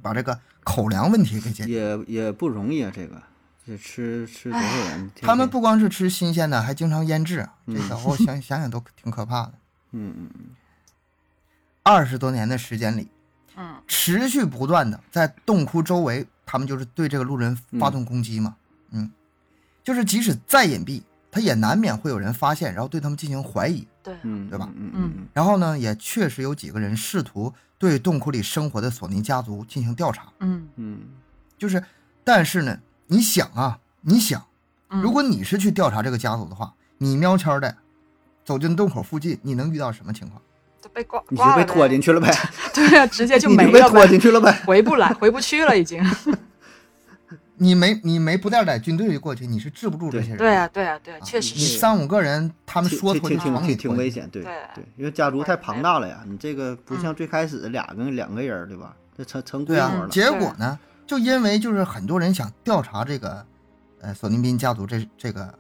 [0.02, 1.72] 把这个口粮问题给解决。
[1.72, 3.22] 也也不容易啊，这个
[3.66, 5.10] 这吃吃多少人？
[5.22, 9.54] 他们不光是吃新鲜的，还经常腌制，这嗯个我想 想想都挺可怕的。
[9.92, 10.46] 嗯嗯嗯
[11.82, 13.08] 二十多年的时间里，
[13.56, 18.58] 嗯持续不断的在洞窟周围，他们就是对这个路人发动攻击嘛。
[18.92, 19.10] 嗯，
[19.82, 23.88] 就是即使再隐蔽，他也难免会有人发现，然后对他们进行怀疑。
[24.10, 24.70] 对，嗯，对吧？
[24.76, 30.24] 嗯嗯然后呢，也确实有几个人试图对洞窟里生活的索尼家族进行调查。
[30.40, 30.68] 嗯。
[30.76, 31.00] 嗯
[31.58, 31.84] 就是，
[32.24, 34.46] 但是呢，你想啊，你想，
[34.90, 37.76] 嗯，如果你是去调查这个家族的话，你喵悄的
[38.44, 40.42] 走进洞口附近，你能遇到什么情况？
[40.82, 42.34] 就被挂你就被拖进去了呗，
[42.74, 44.50] 对啊，直接就你就被拖没了呗，进去了呗。
[44.66, 46.02] 回不来，回不去了已经。
[47.60, 50.38] 你没你没不带点军队过去，你是治不住这些人。
[50.38, 51.62] 对啊，对啊，对啊，确实你。
[51.78, 54.10] 三五个人，他们说拖就挺挺往里挺挺危。
[54.10, 58.96] 险，对对对，因为家族太庞大了呀，你这个不嗯像最开始两个两个人对吧？
[59.18, 63.46] 这成成规模了，结果呢，就因为就是很多人想调查这个，
[64.00, 65.54] 呃，索尼宾家族这这个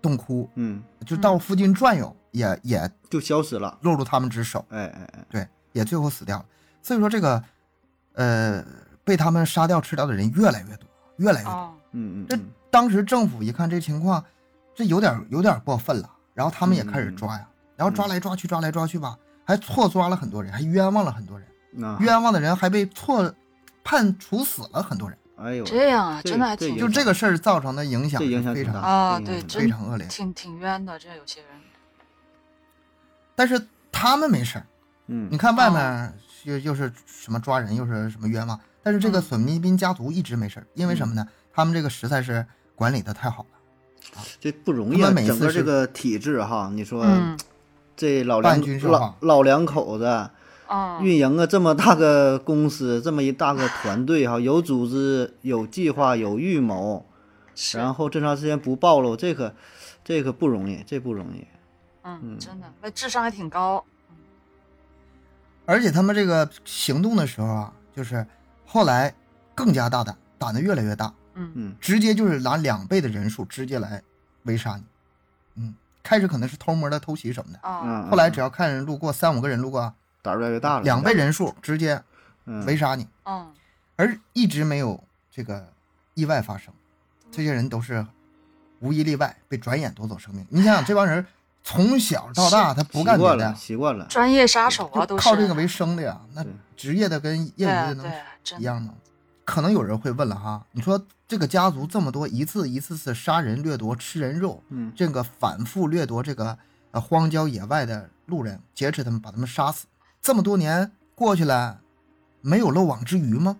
[0.00, 6.46] 洞窟，嗯，就到附近转悠，也也就消失了，落入他们之手，哎哎哎，对，也最后死掉了。
[6.82, 7.44] 所以说这个，
[8.14, 8.64] 呃，
[9.04, 10.87] 被他们杀掉吃掉的人越来越多，
[11.18, 11.48] 越来越
[11.92, 12.38] 嗯嗯这，
[12.70, 14.24] 当时政府一看这情况，
[14.74, 23.32] 这有点有点过分了，然后他们也开始抓呀，然后抓来抓去，抓来抓去吧，还错抓了很多人，还冤枉了很多人，那冤枉的人还被错
[23.84, 25.16] 判处死了很多人。
[25.36, 30.06] 哎呦，这样啊，真的还挺就这个事儿造成的影响非常大啊，对，非常恶劣。
[30.08, 31.50] 挺挺冤的，这有些人。
[33.36, 33.60] 但是
[33.92, 34.66] 他们没事儿，
[35.06, 41.26] 嗯，你看外面又又是什么抓人，又是什么冤枉，但是这个索尼宾家族一直没事儿，因为什么呢？
[41.52, 47.38] 他们这个实在是管理的太好了，这不容易啊，他们每次整个是这个体制哈，你说嗯。
[48.00, 49.16] 这老两老军事化。
[49.18, 50.30] 老两口子
[50.68, 57.04] 嗯，运营啊这么大个公司，这么一大个团队哈， 有组织、有计划、有预谋，
[57.56, 59.52] 是，然后这长时间不暴露，这可
[60.04, 61.44] 这可不容易，这不容易。
[62.04, 63.84] 嗯，真的，那智商还挺高。
[65.66, 68.24] 而且他们这个行动的时候啊，就是
[68.70, 69.12] 后来
[69.54, 71.50] 更加大胆，胆子越来越大，嗯。
[71.54, 71.76] 嗯。
[71.80, 74.02] 直接就是拿两倍的人数直接来
[74.42, 74.84] 围杀你。
[75.54, 82.02] 嗯，开始可能是偷摸的偷袭什么的，啊，嗯，后来只要看人路过三五个人路过，胆儿越来越大了，两倍人数直接
[82.44, 82.64] 嗯。
[82.66, 83.50] 围杀你，嗯。
[83.96, 85.72] 而一直没有这个
[86.14, 86.72] 意外发生，
[87.32, 88.06] 这些人都是
[88.80, 90.46] 无一例外被转眼夺走生命。
[90.50, 91.26] 你想想，这帮人
[91.64, 94.06] 从小到大他不干别的习惯了，，习惯了。
[94.06, 95.24] 专业杀手啊，都是。
[95.24, 96.44] 靠这个为生的呀，那
[96.76, 98.12] 职业的跟业余的能
[98.58, 98.94] 一样吗？
[99.44, 106.58] 可能有人会问了哈，你说这个家族这么多一次一次次杀人掠夺、吃人肉，嗯这个反复掠夺这个
[106.90, 109.86] 呃荒郊野外的路人，劫持他们，把他们杀死，
[110.20, 111.80] 这么多年过去了，
[112.42, 113.56] 没有漏网之鱼吗？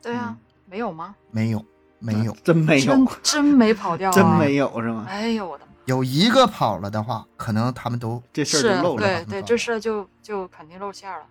[0.00, 1.16] 对啊，没有吗？
[1.32, 1.64] 没有，
[1.98, 2.32] 没有。
[2.44, 5.06] 真没有真，真没跑掉啊，真没有是吗？
[5.08, 5.72] 哎呦我的妈！
[5.86, 9.02] 有一个跑了的话，可能他们都这事儿就漏了。
[9.02, 11.26] 对对，这事儿就就肯定露馅儿了。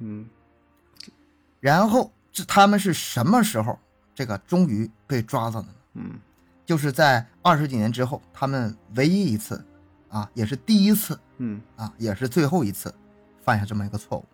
[0.00, 0.28] 嗯
[1.60, 3.78] 然后这他们是什么时候
[4.14, 5.74] 这个终于被抓到的呢？
[5.94, 6.10] 嗯
[6.64, 9.62] 就是在二十几年之后，他们唯一一次，
[10.08, 12.94] 啊，也是第一次嗯啊，也是最后一次
[13.44, 14.24] 犯下这么一个错误。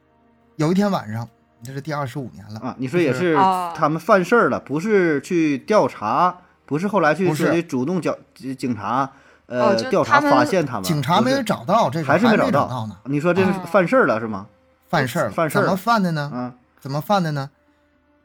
[0.56, 1.26] 有一天晚上，
[1.64, 8.16] 这是第二十五年了啊，你说也是啊他们犯事儿了，不是去调查，不是后来去不是主动叫
[8.58, 9.11] 警察
[9.46, 14.46] 呃调查发现他们，警察没有找到，这个还是没没找找到呢，你说这是哦犯事儿了是吗？
[14.88, 16.30] 犯事儿了，犯事怎么犯的呢？
[16.32, 17.50] 啊怎么犯的呢？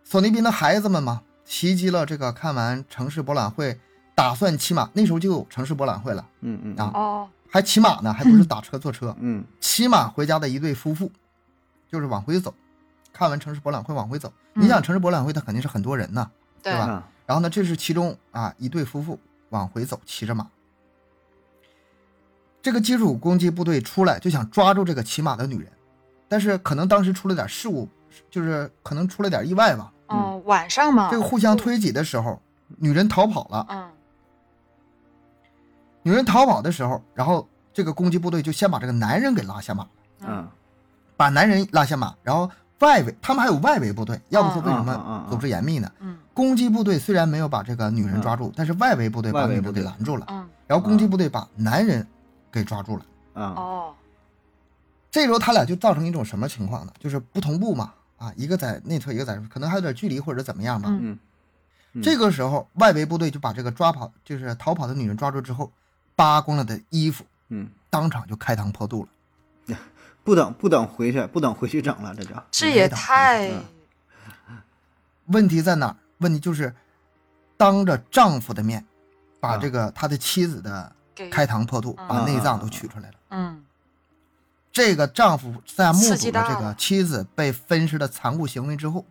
[0.03, 3.79] 索尼宾的孩子们嘛，袭击了这个看完城市博览会，
[4.13, 11.11] 打算骑马，那时候就有城市博览会了，嗯嗯啊哦，还骑马呢，还不是打车坐车，嗯骑马回家的一对夫妇，
[11.89, 12.53] 就是往回走，
[13.11, 14.31] 看完城市博览会往回走。
[14.55, 16.29] 嗯你想城市博览会，它肯定是很多人呐，
[16.61, 19.17] 对对吧啊然后呢，这是其中啊一对夫妇
[19.49, 20.47] 往回走，骑着马。
[22.61, 25.71] 这个基础攻击部队出来就想抓住这个骑马的女人，
[26.27, 27.87] 但是可能当时出了点事故，
[28.29, 29.91] 就是可能出了点意外吧。
[30.13, 32.41] 哦，晚上嘛，这个互相推挤的时候，
[32.77, 33.65] 女人逃跑了。
[33.69, 33.89] 嗯。
[36.03, 39.83] 女人逃跑的时候，然后这个攻击部队就先把这个男人给拉下马，
[40.21, 40.27] 嗯。
[40.29, 40.47] 嗯。
[41.15, 42.49] 把男人拉下马，然后
[42.79, 45.31] 外围他们还有外围部队，要不说为什嗯嗯嗯么嗯。
[45.31, 45.91] 组织严密呢？
[45.99, 46.17] 嗯。
[46.33, 50.49] 攻击部队虽然没有把这个女人抓住，但是外围部队把女人外围部给拦住了，嗯。
[50.67, 52.05] 然后攻击部队把男人
[52.51, 53.05] 给抓住了。
[53.33, 53.93] 啊哦。
[55.11, 56.91] 这时候他俩就造成一种什么情况呢？
[56.99, 60.87] 就是不同步嘛，啊，一个在内侧，一个在，可能还有点距离或者怎么样吧。
[60.89, 61.19] 嗯
[62.01, 65.71] 这个时候，外围部队就把这个抓跑，就是逃跑的女人抓住之后，
[66.15, 69.77] 扒光了的衣服，嗯，当场就开膛破肚了。
[70.23, 73.61] 不等不等回去，不等回去整了，这就这也太嗯
[75.25, 75.95] 问题在哪儿？
[76.19, 76.73] 问题就是
[77.57, 78.83] 当着丈夫的面，
[79.39, 80.91] 把啊这个他的妻子的
[81.29, 83.15] 开膛破肚，嗯把内脏都取出来了。
[83.29, 83.63] 嗯
[84.73, 89.05] 这个丈夫在目睹了这个妻子被分尸的残酷行为之后，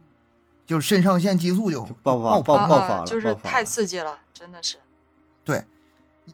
[0.66, 4.76] 就是肾上腺激素就爆发爆啊爆发了啊就是太刺激了，真的是。
[5.44, 5.64] 对，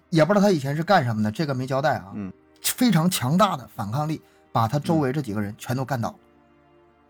[0.08, 2.06] 也不知道他以前是干什么的，这个没交代啊。
[2.14, 6.16] 嗯，非常强大的反抗力，把他周围这几个人全都干倒了，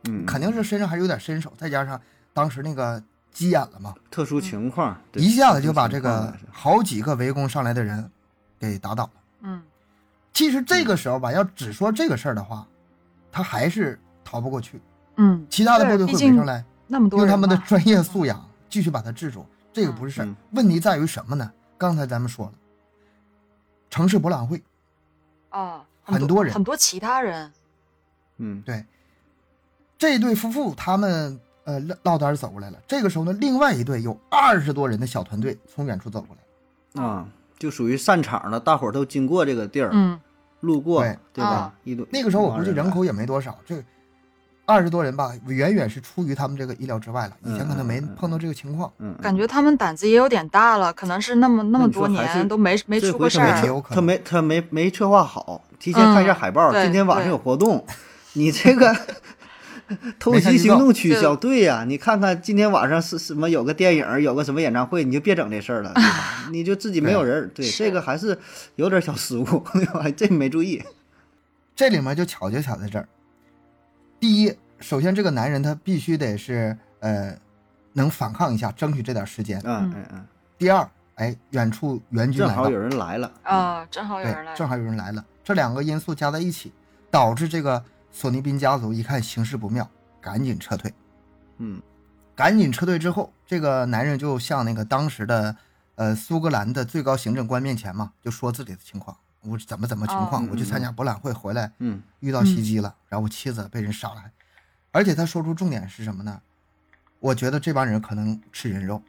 [0.09, 2.01] 嗯，肯定是身上还有点身手，再加上
[2.33, 3.01] 当时那个
[3.33, 8.11] 急眼了嘛，特殊情况，一下子就把这个好几个围攻上来的人
[8.59, 9.11] 给打倒了。
[9.43, 9.63] 嗯
[10.33, 12.67] 其实这个时候吧，要只说这个事儿的话，
[13.33, 14.81] 他还是逃不过去，
[15.17, 20.25] 嗯，其他的部队会围上来，那么多用他们的专业素养继续把他制住，这个不是事儿。
[20.27, 20.37] 嗯。
[20.53, 21.51] 问题在于什么呢？
[21.77, 22.53] 刚才咱们说了，
[23.91, 24.63] 城市博览会，
[25.51, 26.53] 啊，很多人。
[26.53, 27.53] 很多其他人，
[28.37, 28.63] 嗯。
[28.63, 28.85] 对，
[29.97, 32.79] 这对夫妇他们呃落落单走过来了。
[32.87, 40.19] 这个时候呢，另外一队有二十多人的小团队从远处走过来，啊，就属于散场了，大伙儿都经过这个地儿，嗯。
[40.61, 41.51] 路过对，对吧？
[41.51, 41.73] 啊？
[41.85, 43.77] 一堆那个时候我估计人口也没多少，这
[44.67, 47.37] 二十多人吧，远远是出于他们这个意料之外了。
[47.45, 49.23] 以前可能没碰到这个情况，嗯，嗯。
[49.23, 53.63] 感觉他们胆子也有点大了，可能是那么那么多年都没没出过事儿。
[53.63, 57.87] 回他没他没他没没策划好，提前看一下海报，嗯今天晚上有活动，
[58.33, 58.93] 你这个
[60.19, 66.49] 偷袭行动取消，对呀、你看看今天晚上是什么有个电影，有个什么演唱会，你就别整这事儿了， 对吧？
[66.51, 67.69] 你就自己没有人，对。
[67.71, 68.39] 这个还是
[68.77, 70.05] 有点小失误，对吧？
[70.17, 70.83] 这没注意，
[71.75, 73.09] 这里面就巧就巧在这儿，
[74.21, 77.37] 第一，首先这个男人他必须得是呃
[77.93, 79.61] 能反抗一下，争取这点时间。
[79.65, 80.27] 嗯嗯嗯，
[80.59, 82.55] 第二，哎，远处援军来了。
[82.55, 86.73] 正好有，人来了，啊，正好有人来，，正好有人来了，这两个因素加在一起，
[87.11, 89.89] 导致这个索尼宾家族一看形势不妙，
[90.21, 90.93] 赶紧撤退。
[91.59, 91.83] 嗯
[92.35, 95.57] 赶紧撤退之后，这个男人就向那个当时的
[95.97, 104.23] 呃苏格兰的最高行政官面前嘛，就说自己的情况，我怎么怎么情况，哦我去参加博览会回来嗯遇到袭击了，然后我妻子被人杀了，
[104.93, 106.41] 而且他说出重点是什么呢？
[107.19, 109.03] 我觉得这帮人可能吃人肉，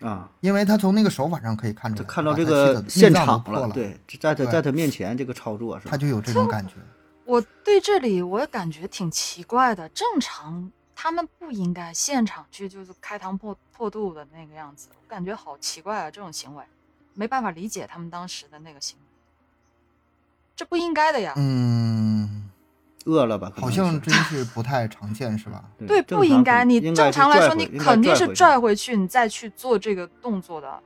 [0.00, 5.90] 啊，因为他从那个手法上可以看出来，就看到这个妻子的现场了，对，在他在他面前这个操作是吧？
[5.90, 6.76] 他就有这种感觉。
[7.26, 16.64] 我对这里我也感觉挺奇怪的，正常他们不应该现场去就是开膛破破肚的那个样子，我感觉好奇怪啊，这种行为
[17.14, 19.04] 没办法理解他们当时的那个行为，
[20.54, 21.34] 这不应该的呀。
[21.36, 22.48] 嗯，
[23.06, 23.52] 饿了吧？
[23.56, 25.64] 好像真是不太常见，是吧？
[25.86, 26.64] 对，不应该。
[26.64, 30.82] 你正常来说，你肯定是拽回去，你再去做这个动作的。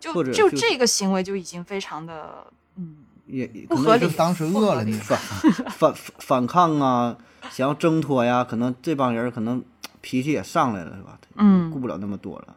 [0.00, 3.03] 就就这个行为就已经非常的，嗯，
[3.34, 7.16] 也也不合理可能就当时饿了你， 反反反反抗啊，
[7.50, 9.62] 想要挣脱呀，可能这帮人可能
[10.00, 11.18] 脾气也上来了，是吧？
[11.36, 12.54] 嗯顾不了那么多了。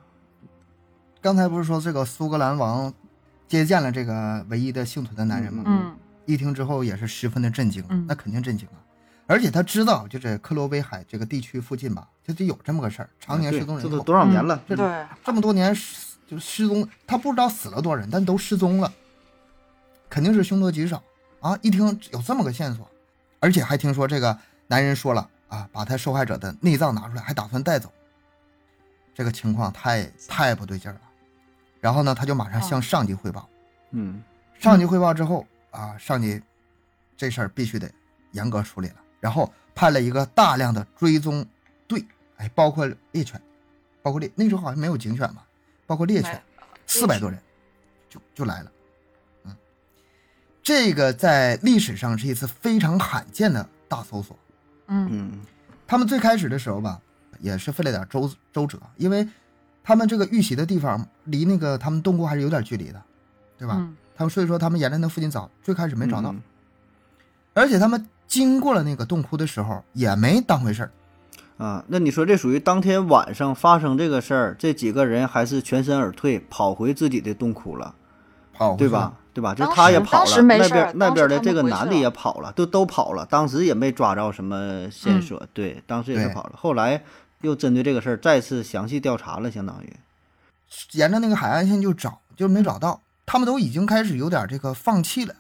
[1.22, 2.94] 刚才不是说这个苏格兰王
[3.48, 5.64] 接见了这个唯一的幸存的男人吗？
[5.66, 8.78] 嗯一听之后也是十分的震惊，嗯那肯定震惊啊！
[9.28, 14.62] 而且他知道，就这克罗威海这个地区附近吧，就得有这么个事儿，常年失踪人口，多少年了？
[14.68, 18.92] 嗯对，这么多年失就失踪，他不知道死了多少人，但都失踪了，
[20.10, 21.02] 肯定是凶多吉少
[21.40, 21.58] 啊！
[21.62, 22.90] 一听有这么个线索，
[23.40, 27.92] 而且还听说这个男人说了啊，把他受害者的内脏拿出来，还打算带走，
[29.14, 31.02] 这个情况太太不对劲儿了。
[31.80, 33.48] 然后呢，他就马上向上级汇报。
[33.92, 34.22] 嗯
[34.60, 36.42] 上级汇报之后啊，上级
[37.16, 37.90] 这事儿必须得
[38.32, 41.46] 严格处理了，然后派了一个大量的追踪
[41.88, 42.04] 队，
[42.38, 43.40] 哎，包括猎犬，
[44.02, 45.46] 包括猎那时候好像没有警犬吧，
[45.86, 47.40] 包括猎犬没，四百多人
[48.10, 48.77] 就就来了，嗯，
[50.68, 54.38] 这个在历史上是一次非常罕见的大搜索。
[54.88, 55.32] 嗯嗯
[55.88, 57.00] 他们最开始的时候吧，
[57.40, 59.26] 也是费了点周周折，因为
[59.82, 63.02] 他们这个遇袭的地方离那个他们洞窟还是有点距离的，
[63.58, 63.76] 对吧？
[63.78, 66.42] 嗯他们所以说他们沿着那附近找，最开始没找到，嗯
[67.54, 70.92] 而且他们经过了那个洞窟的时候也没当回事儿。
[71.58, 77.96] 啊，那你说这属于当天晚上发生这个事儿，这几个人还是全身而退，跑回自己的洞窟了，
[78.58, 79.14] 跑对吧？？
[79.34, 79.54] 对吧？
[79.54, 87.04] 这当他也跑了，那没事儿边那边的这个男的也跑了，都都跑了，当时也没抓着什么线索，对，当时也是跑了，后来
[87.42, 89.96] 又针对这个事儿再次详细调查了，相当于，
[90.94, 93.00] 沿着那个海岸线就找，就没找到。
[93.28, 95.36] 他们都已经开始有点这个放弃了。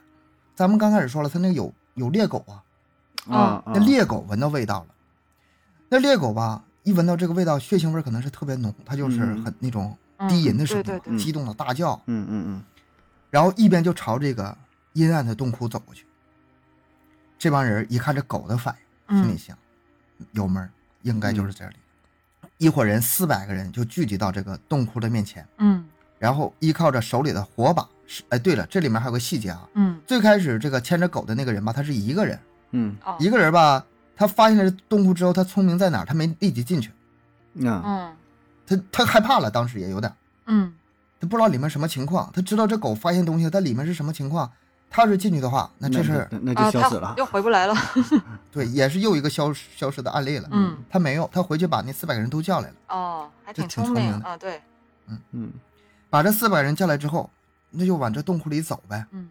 [0.54, 4.88] 咱们刚开始说了，他那个有有猎狗啊，啊，那猎狗闻到味道了。
[5.90, 12.64] 那猎狗吧，一闻到这个味道，血腥味可能是特别浓，它就是嗯很那种嗯低吟的声音嘛，对对对激动的大叫，嗯嗯嗯
[13.30, 14.58] 然后一边就朝这个
[14.94, 16.06] 阴暗的洞窟走过去。
[17.38, 18.76] 这帮人一看这狗的反
[19.10, 19.58] 应，心里嗯想，
[20.32, 20.70] 有门儿，
[21.04, 21.76] 应该就是这里。
[22.58, 25.86] 一伙人四百个人就聚集到这个洞窟的面前，嗯。
[26.18, 30.02] 然后依靠着手里的火把，是哎，对了，这里面还有个细节啊，嗯。
[30.08, 32.40] 最开始这个牵着狗的那个人吧，他是一个人，
[32.72, 32.96] 嗯。
[33.06, 33.16] 哦。
[33.20, 33.86] 一个人吧，
[34.16, 36.06] 他发现了洞窟之后，他聪明在哪儿？
[36.06, 36.92] 他没立即进去，
[37.54, 38.16] 嗯。
[38.66, 40.12] 他他害怕了，当时也有点，
[40.48, 40.74] 嗯
[41.20, 44.52] 他不知道里面什么情况，他知道这狗发现东西，但里面是什么情况？
[44.90, 47.76] 他要是进去的话，那这是那就消失了，又回不来了。
[48.50, 50.48] 对，也是又一个消消失的案例了。
[50.52, 54.62] 嗯他没有，他回去把那四百个人都叫来了，哦，还挺聪挺聪明的啊，对，
[55.08, 55.52] 嗯嗯
[56.10, 57.30] 把这四百人叫来之后，
[57.70, 59.06] 那就往这洞窟里走呗。
[59.12, 59.28] 嗯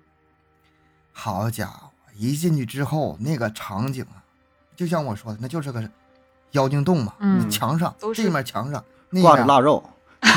[1.13, 4.21] 好家伙，一进去之后，那个场景啊，
[4.77, 5.83] 就像我说的，那就是个
[6.51, 7.15] 妖精洞嘛。
[7.21, 9.91] 嗯墙上都是这面墙上那挂着腊肉，那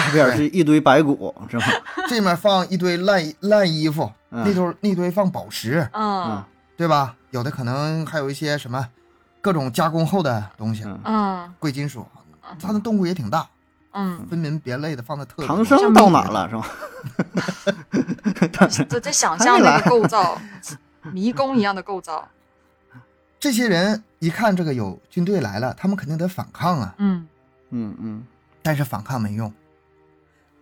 [0.10, 1.66] 边是一堆白骨，是吧？
[2.08, 6.44] 这面放一堆烂烂衣服，嗯那头那堆放宝石，嗯
[6.78, 7.16] 对吧？
[7.32, 8.88] 有的可能还有一些什么
[9.42, 12.06] 各种加工后的东西，嗯，嗯贵金属。
[12.60, 13.48] 它的动物也挺大，
[13.94, 15.64] 嗯，分门别类的放的特别唐。
[15.64, 16.68] 僧到哪了，是吧？
[18.90, 20.36] 这这想象那个构造，
[21.12, 22.28] 迷宫一样的构造。
[23.40, 27.28] 这些人一看这个有军队来了，他们肯定得反抗啊，嗯
[27.70, 28.24] 嗯嗯，
[28.64, 29.54] 但是反抗没用，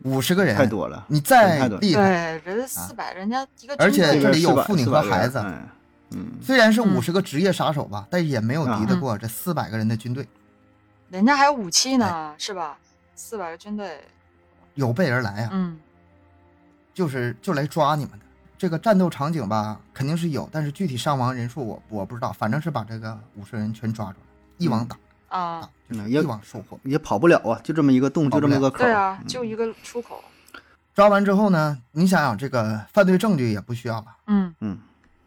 [0.04, 5.44] 五十个人太，多了，你再厉害，对，人四百，人家一个而且这里有妇女和孩子。
[6.12, 6.32] 嗯。
[6.42, 6.96] 虽然是嗯。
[6.96, 10.28] 五十个职业杀手吧，但是也没有敌得嗯过这四百个人的军队，
[11.10, 12.78] 人家还有武器呢，是吧？
[13.16, 14.00] 四百个军队，
[14.76, 15.80] 有备而来啊，嗯。
[16.94, 18.20] 就是就来抓你们的。
[18.58, 24.26] 这个战斗场景吧，肯定是有，但是具体伤亡人数我我不知道，反正是把这个五十人全抓住了。
[24.58, 24.98] 一网打
[25.30, 26.80] 啊，就是也一网收获。
[26.84, 28.78] 也跑不了啊，就这么一个洞，就这么一个口。
[28.80, 30.24] 对啊，就一个出口。
[30.94, 34.80] 抓完之后呢，你想想这个犯罪证据也不需要了，嗯嗯，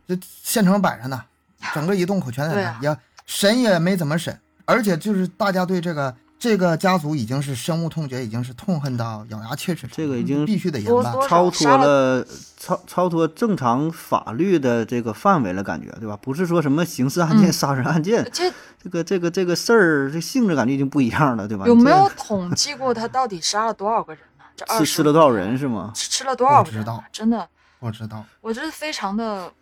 [0.09, 1.25] 这现场摆着呢，
[1.73, 11.12] 整个一洞口全在那，也审也没怎么审，而且就是大家对这个这个家族已经是深恶痛绝，已经是痛恨到咬牙切齿，这个已经必须得严办。
[11.28, 12.26] 超脱了了
[12.57, 16.16] 超超脱正常法律的这个范围了，感觉对吧？
[16.16, 18.51] 不是说什么刑事案件、嗯杀人案件，这
[18.82, 21.66] 这个这个这个事儿，这性质感觉已经不一样了，对吧？
[21.66, 24.45] 有没有统计过他到底杀了多少个人呢？
[24.57, 25.93] 这二吃吃了多少人是吗？
[25.95, 27.05] 吃吃了多少个人不知道啊？
[27.12, 27.47] 真的，
[27.80, 29.53] 我知道，我这非常的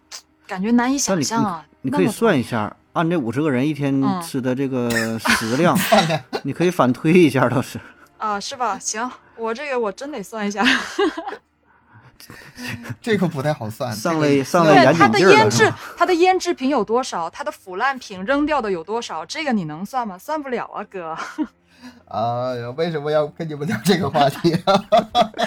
[0.46, 1.64] 感觉难以想象啊。
[1.82, 4.90] 你可以算一下，按这五十个人一天嗯吃的这个
[5.20, 5.78] 食量，
[6.42, 7.78] 你可以反推一下，倒是。
[8.16, 8.76] 啊，是吧？
[8.76, 10.64] 行，我这个我真得算一下。
[13.00, 13.94] 这个不太好算。
[13.94, 17.30] 上这个来上来对它严谨劲儿的腌制它的腌制品有多少？
[17.30, 19.24] 它的腐烂品扔掉的有多少？
[19.24, 20.18] 这个你能算吗？
[20.18, 21.16] 算不了啊，哥。
[22.08, 24.74] 哎呀，为什么要跟你们聊这个话题啊？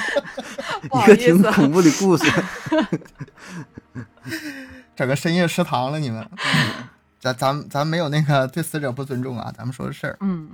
[0.89, 2.23] 不一个好意思啊，挺恐怖的故事。
[4.95, 6.25] 整个深夜食堂了，你们。
[7.21, 10.17] 咱咱咱没有那个对死者不尊重啊，咱们说的事儿。
[10.21, 10.49] 嗯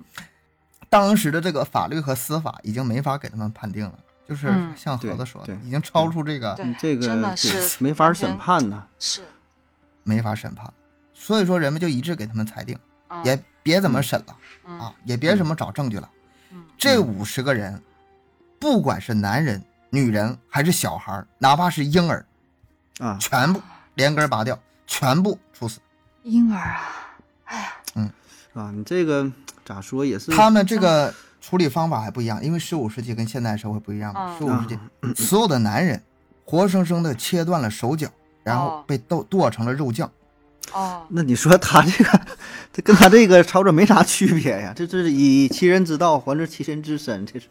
[0.90, 8.86] 当时的这个法律和司法已经没法给他们判定了，就是嗯像盒子说的已经超出这个嗯这个真的是没法审判呐。
[9.00, 9.22] 是，
[10.04, 10.72] 没法审判，
[11.14, 12.78] 所以说人们就一致给他们裁定，
[13.10, 16.10] 嗯也别怎么审了嗯啊，也别什么找证据了。
[16.52, 17.82] 嗯这五十个人，
[18.60, 22.26] 不管是男人、女人还是小孩，哪怕是婴儿，
[23.00, 23.62] 啊，全部
[23.96, 25.82] 连根拔掉，全部处死。
[26.28, 26.82] 婴儿啊，
[27.46, 28.12] 哎呀，嗯
[28.54, 29.32] 啊，你这个
[29.66, 34.36] 咋说也是他们这个处理方法还不一样，因为十五世纪跟现代社会不一样嘛。
[34.36, 34.78] 嗯十五世纪，
[35.24, 36.02] 所有的男人
[36.44, 38.10] 活生生的切断了手脚，
[38.44, 40.12] 然后哦被剁剁成了肉酱。
[40.74, 42.22] 哦，那你说他这个，
[42.74, 44.74] 这跟他这个操作没啥区别呀？
[44.76, 47.48] 这这是以其人之道还治其人之身，这是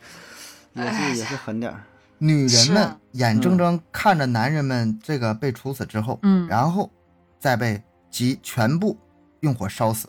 [0.74, 1.82] 也哎是也是狠点儿。
[2.18, 6.90] 女人们眼睁睁看着男人们这个被处死之后，嗯然后
[7.38, 7.82] 再被
[8.16, 8.96] 即全部
[9.40, 10.08] 用火烧死。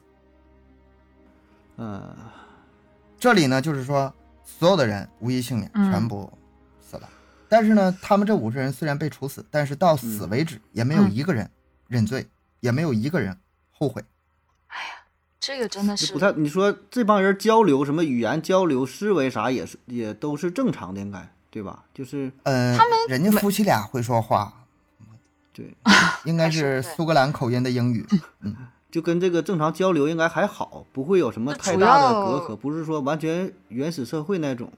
[1.76, 2.16] 嗯，
[3.20, 4.14] 这里呢，就是说
[4.46, 6.32] 所有的人无一幸免，嗯全部
[6.80, 7.10] 死了。
[7.50, 11.52] 但是呢，他们这五十人虽然被处死，但是到死为止也没有嗯一个人
[11.90, 12.26] 认罪，
[12.62, 13.38] 也没有一个人
[13.74, 14.02] 后悔。
[15.42, 21.84] 这个真的是这不太，你说这帮人交流什么语言交流、思维啥也是也都是正常的，应该对吧？
[21.94, 24.66] 就是呃，他们人家夫妻俩会说话，
[25.58, 25.76] 对，
[26.24, 28.06] 应该是苏格兰口音的英语。
[28.42, 28.56] 嗯
[28.90, 34.72] 就跟这个正常交流应该还好，不会有什么太大的隔阂，不是说完全原始社会那种。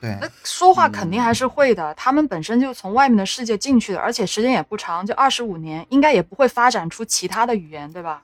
[0.00, 8.20] 对那，说话肯定还是会的，他们本身就从外面的世界进去的，而且时间也不长，就二十五年，应该也不会发展出其他的语言，对吧？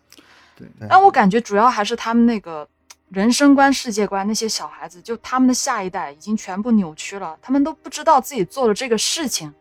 [0.56, 2.68] 对对但我感觉主要还是他们那个
[3.10, 9.54] 人生观、世界观，那些小孩子，就他们的下一代已经全部扭曲了，他们都不知道自己做的这个事情，就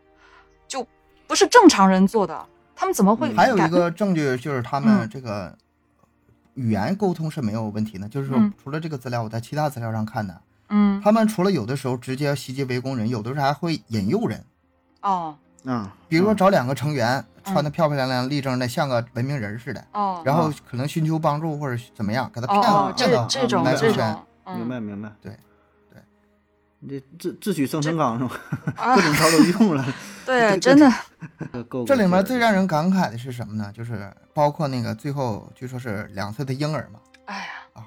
[1.28, 5.08] 不是正常人做的，他们怎么会还有一个证据就是他们嗯。
[5.08, 5.56] 这个
[6.54, 11.00] 语言沟通是没有问题的，就是除了这个资料，我在其他资料上看的，嗯。
[11.04, 14.42] 他们除了有的时候直接袭击围攻人，有的时候还会引诱人，
[15.02, 15.36] 哦。
[15.64, 16.34] 嗯，比如说啊。
[16.34, 20.22] 找两个成员嗯穿的漂漂亮亮、立正的，像个文明人似的，哦。
[20.24, 24.56] 然后可能寻求帮助或者怎么样，给他哦骗哦，这这种来这种，嗯。
[24.56, 25.38] 明白明白，对对，
[26.80, 28.40] 你这自自取生辰纲是吧？
[28.76, 29.84] 啊各，种招都用了，
[30.24, 30.92] 对，真的，
[31.86, 33.72] 这里面最让人感慨的是什么呢？
[33.74, 37.36] 就是包括那个最后据说是两岁的婴儿嘛，哎
[37.74, 37.84] 呀，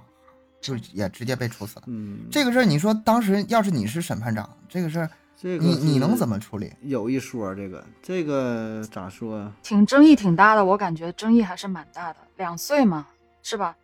[0.60, 1.84] 就也直接被处死了。
[1.88, 6.74] 嗯，这个事儿，你说当时要是你是审判长，这个事儿这个你你能怎么处理？
[6.82, 9.52] 有一说这个这个咋说啊？
[9.64, 13.08] 挺争议挺大的，我感觉争议还是蛮大的，两岁嘛，
[13.42, 13.76] 是吧？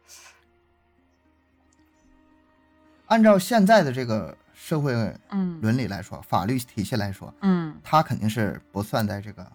[3.07, 4.35] 按照现在的这个
[4.67, 4.93] 社会
[5.29, 9.47] 嗯伦理来说，法律体系来说，嗯，他肯定是不算在这个。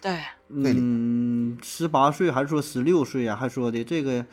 [0.00, 3.36] 对，对里嗯，十八岁还是说十六岁啊？
[3.36, 4.26] 还说的这个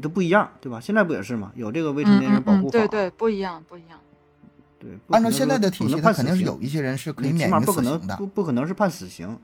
[0.00, 0.78] 都不一样，对吧？
[0.78, 1.50] 现在不也是吗？
[1.56, 3.98] 有这个未成年人保护法，对对，不一样不一样，
[4.78, 8.16] 对按照现在的体系，他肯定是有一些人是可以免于码不可能死刑的。
[8.18, 9.36] 不不可能是判死刑。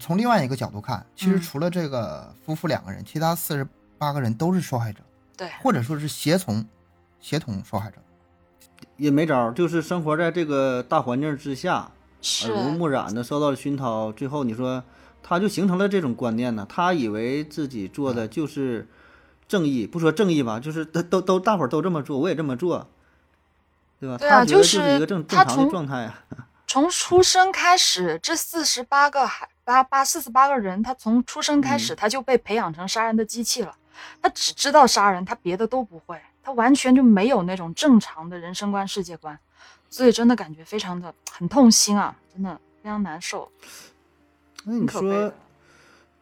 [0.00, 3.64] 从另外一个角度看，其实嗯除了这个夫妇两个人，其他四十
[3.98, 5.00] 八个人都是受害者，
[5.36, 6.66] 对，或者说是协同
[7.20, 7.98] 协同受害者。
[8.96, 11.90] 也没招，就是生活在这个大环境之下，
[12.46, 14.82] 耳濡目染的受到了熏陶，最后你说
[15.22, 18.88] 他就形成了这种观念呢，他以为自己做的就是
[19.46, 22.88] 正义，不说正义吧，就是都都都大伙儿都这么做，我也这么做，
[24.00, 24.16] 对吧？
[24.18, 26.24] 对啊他就是是一个正正常的状态啊。
[26.66, 33.76] 从出生开始，这四十八个孩八八四十八个人，他从出生开始他就被培养成杀人的机器了。
[34.20, 39.36] 他只知道杀人，他别的都不会，他完全就没有那种正常的人生观、世界观，
[39.88, 43.50] 所以真的感觉非常的很痛心啊，真的非常难受。
[44.64, 45.32] 那你说，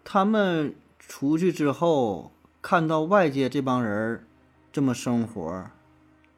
[0.04, 2.30] 他们出去之后
[2.62, 4.24] 看到外界这帮人
[4.72, 5.66] 这么生活，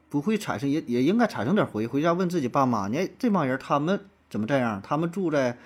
[0.08, 4.80] 不会产生也也应该产生点回，回家问自己爸妈，你这帮人他们怎么这样？
[4.82, 5.58] 他们住在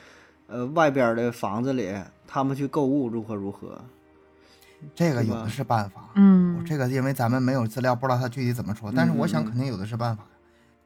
[0.49, 1.95] 呃外边的房子里，
[2.27, 3.81] 他们去购物如何如何？
[4.95, 10.25] 这个有的是办法，嗯，这个因为咱们没有资料，不知道他具体怎么说，但是我想肯定有的是办法。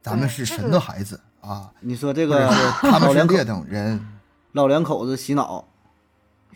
[0.01, 1.71] 咱们是神的孩子啊！
[1.79, 2.49] 你说这个
[2.81, 4.05] 他们是劣等人，
[4.51, 5.63] 老两口子洗脑，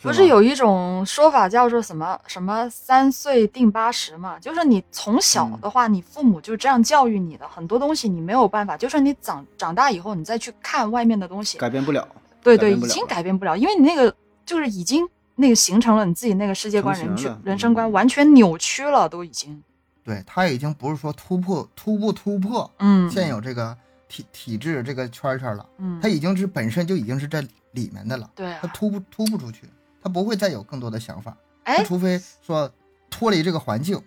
[0.02, 4.38] 不是有一种说法叫做什么什么三岁定八十嘛？
[4.38, 12.06] 就是你从小的话，你父母就这样教育你的，很多东西你没有办法，就是你长长大以后，你再去看外面的东西，改变不了。
[12.44, 14.14] 对对，已经改变不了，因为你那个
[14.46, 15.08] 就是已经
[15.38, 19.64] 那个形成了你自己那个世界观、人去人生观完全扭曲了，都已经。
[20.04, 23.78] 对他已经不是说突破突不突破，嗯，现有这个
[24.08, 29.70] 体体制这个圈圈了，嗯，他已经是本身就已经是这里面的了，对，他突不突不出去，
[30.02, 32.72] 他不会再有更多的想法，哎，除非说
[33.10, 34.02] 脱离这个环境，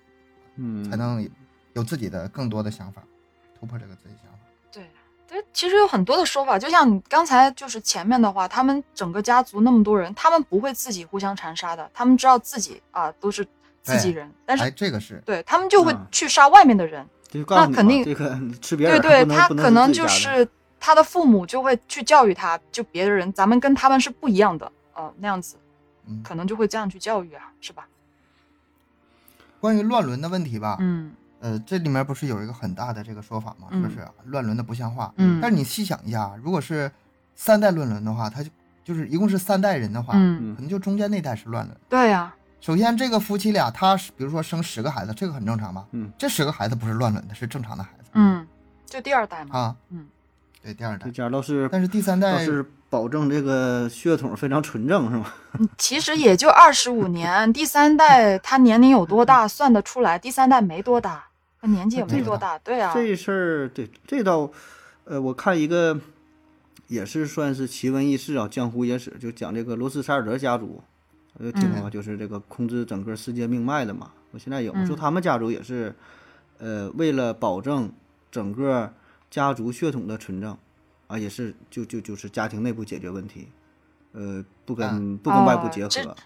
[0.56, 1.28] 嗯，才能
[1.74, 3.02] 有自己的更多的想法，
[3.58, 4.38] 突破这个自己想法。
[5.52, 13.46] 其实有很多的说法，就像你刚才就是前面的话，他们整个家族那么多人，他们不会自己互相残杀的，他们知道自己啊都是。
[13.82, 17.04] 自己人，但是这个是对他们就会去杀外面的人，
[17.48, 20.46] 那肯定这个 吃别人对对，他可能就是
[20.78, 25.56] 他的父母就会去教育他，就别的人咱们跟他们是不一样的，呃，那样子，
[26.22, 27.88] 可能就会这样去教育啊，是吧？
[29.58, 33.68] 关于乱伦的问题吧，嗯，呃，这里面不是有一个很大的这个说法吗？
[33.72, 36.90] 就是乱伦的不像话，嗯，但是你细想一下，如果是
[37.34, 38.50] 三代乱伦的话，他就
[38.84, 42.34] 就是一共是三代人的话，嗯，可能就中间那代是乱伦，对呀。
[42.60, 45.86] 首先，这个夫妻俩，他比如说生十个孩子，这个很正常吧？
[45.92, 48.10] 嗯，这十个孩子不是乱伦的，是正常的孩子。
[48.12, 48.46] 嗯，
[48.84, 49.58] 就第二代嘛。
[49.58, 50.06] 啊，嗯，
[50.62, 51.06] 对，第二代。
[51.06, 55.32] 这家倒是，但是第三代是保证这个血统非常纯正，是吗？
[55.78, 60.18] 其实也就二十五年，第三代他年龄有多大算得出来？
[60.18, 61.24] 第三代没多大，
[61.60, 62.58] 他年纪也没多大。
[62.58, 62.92] 对啊。
[62.94, 64.50] 这事儿，对这倒，
[65.04, 65.98] 呃，我看一个
[66.86, 70.82] 也是算是奇闻异事啊，江湖野史，就讲这个罗斯柴尔德家族。
[71.38, 74.10] 我听过，就是这个控制整个世界命脉的嘛。
[74.32, 75.94] 我现在有说他们家族也是，
[76.58, 77.90] 呃，为了保证
[78.30, 78.92] 整个
[79.30, 80.58] 家族血统的纯正，
[81.06, 83.48] 啊，也是就就就是家庭内部解决问题，
[84.12, 86.16] 呃，不跟不跟外部结合，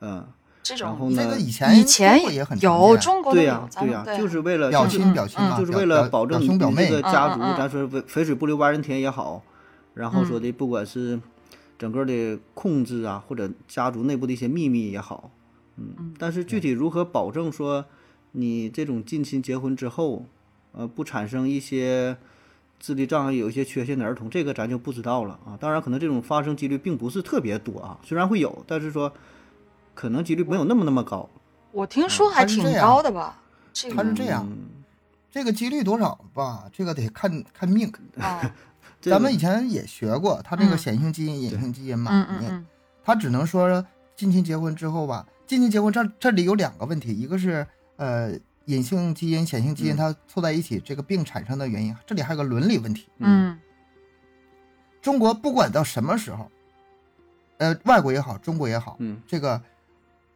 [0.00, 0.26] 嗯，
[0.62, 9.42] 这种然后呢，以前以前也很有中国对呀对呀，就是为了表亲表亲就是为了保证你这个家族，嗯咱说肥水不流外人田也好，
[9.94, 11.20] 然后说的不管是。
[11.80, 15.30] 整个的控制啊，或者家族内部的一些秘密也好，
[15.78, 17.86] 嗯，但是具体如何保证说
[18.32, 20.26] 你这种近亲结婚之后，
[20.72, 22.18] 呃，不产生一些
[22.78, 25.56] 智力障碍、有一些缺陷的儿童，这个咱就不知道了啊。
[25.58, 29.10] 当然，可能这种发生几率并不是特别多啊，虽然会有，但是说
[30.00, 31.28] 可能几率没有那么那么高。
[31.72, 33.36] 我听说还挺高的吧？
[33.94, 34.48] 他是这样，
[35.30, 36.64] 这个几率多少吧？
[36.72, 38.50] 这个得看看命 啊。
[39.02, 42.66] 咱们以前也学过，他这个显性基因、隐性基因嘛，嗯嗯
[43.04, 43.84] 他只能说
[44.16, 48.32] 近亲结婚之后吧，近亲结婚这这里有两个问题，一个是呃
[48.64, 53.06] 隐性基因、显性基因它凑在一起这个病产生的原因，这里还有个伦理问题。
[53.18, 53.58] 嗯，
[55.02, 56.50] 中国不管到什么时候，
[57.58, 59.60] 呃，外国也好，中国也好，嗯，这个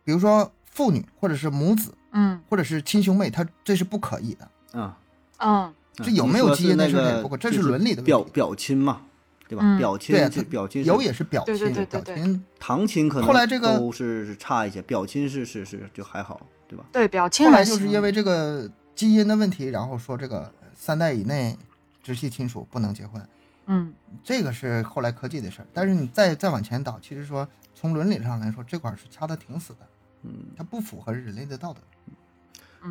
[0.05, 4.79] 比如说父女或者是母子，嗯，或者是亲兄妹，他这是不可以的。
[4.79, 4.99] 啊，
[5.39, 5.75] 嗯。
[5.97, 7.23] 这有没有基因那个？
[7.23, 9.03] 不过这是伦理的表表亲嘛，
[9.49, 9.79] 对吧？
[9.79, 16.85] 表亲对表亲有也是表亲，表亲堂亲可能后来这个都是差一些，表亲是是是就还好，对吧？
[16.91, 21.57] 对表亲后来就是因为这个基因的问题，然后说这个三代以内
[22.03, 23.25] 直系亲属不能结婚。
[23.67, 23.95] 嗯，
[24.25, 25.67] 这个是后来科技的事儿。
[25.73, 29.87] 但是你再再往前倒，其实说从伦理上来说，这块是掐的挺死的。
[30.25, 31.81] 嗯，它不符合人类的道德。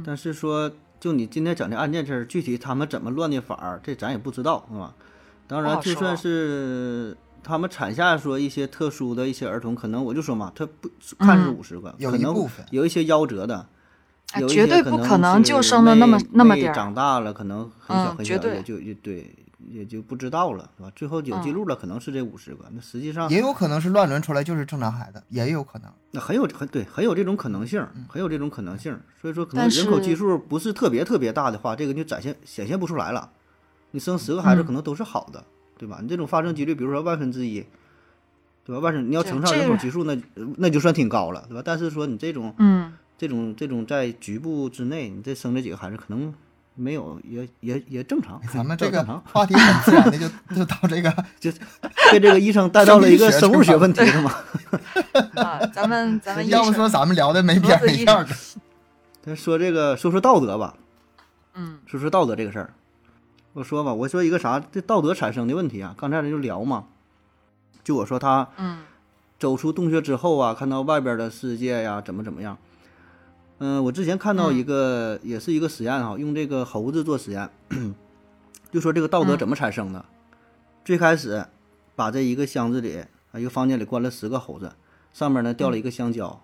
[0.05, 0.71] 但是说。
[1.03, 4.95] 就你今天讲的案件事儿，具体他们怎么乱的法儿，这咱也不知道，是吧？
[5.47, 12.33] 当然，就算是他们产下说一些特殊的一些儿童，可能我就说嘛，他不看是五十个，可能
[12.71, 13.67] 有一些夭折的，
[14.39, 19.29] 有绝对不可能就生的那么那么点长大了可能很小很小，也就也对。
[19.69, 20.91] 也就不知道了，是吧？
[20.95, 22.65] 最后有记录了，可能是这五十个。
[22.71, 25.91] 那实际上也有可能是乱伦出来就是正常孩子，也有可能。
[26.11, 28.97] 那很有很对，很有这种可能性，很有这种可能性。
[29.21, 33.31] 所以说，可能人口基数不是特别特别大的话，这个就展现显现不出来了。
[33.91, 35.43] 你生十个孩子可能都是好的，
[35.77, 35.99] 对吧？
[36.01, 37.63] 你这种发生几率，比如说万分之一，
[38.65, 38.79] 对吧？
[38.79, 40.17] 万分你要乘上人口基数，那
[40.57, 41.61] 那就算挺高了，对吧？
[41.63, 46.33] 但是说你这种，嗯，这种这种在局部之内，你再生这几个孩子，可能
[46.75, 48.41] 没有也也也正常。
[48.51, 51.51] 咱们这个正常话题很自然的就就到这个， 就
[52.11, 54.31] 被这个医生带到了一个生物学问题了嘛。
[55.43, 58.35] 啊，咱们咱们要不说咱们聊的没边儿没样的。
[59.23, 60.75] 咱说这个说说道德吧，
[61.53, 62.73] 嗯说说道德这个事儿。
[63.53, 66.85] 我说吧，我说一个啥，这道德产生的问题啊，刚才咱就聊嘛，
[67.83, 68.79] 就我说他嗯
[69.37, 72.57] 走出洞穴之后啊，看到外边的世界呀，怎么怎么样。
[73.65, 77.49] 嗯、我之前看到一个，也是一个实验哈，用这个猴子做实验，
[78.69, 80.03] 就说这个道德怎么产生的。
[80.83, 81.45] 最开始
[81.95, 84.73] 把这一个箱子里啊，一个房间里关了十个猴子，
[85.13, 86.43] 上面呢掉了一个香蕉。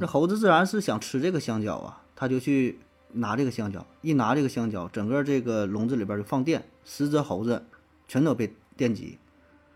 [0.00, 2.78] 这猴子自然是想吃这个香蕉啊，他就去
[3.12, 7.62] 拿这个香蕉，一拿这个香蕉，整个这个笼子里边就放电，十只猴子
[8.08, 9.18] 全都被电击，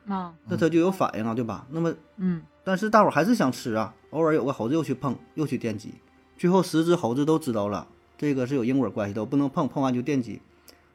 [0.08, 1.66] 啊那它就有反应啊，对吧？
[1.68, 5.92] 那么嗯但是大伙儿还是想吃啊，偶尔有个猴子又去碰，又去电击，
[6.36, 7.86] 最后十只猴子都知道了，
[8.18, 10.40] 这个是有因果关系的，我不能碰，碰完就电击，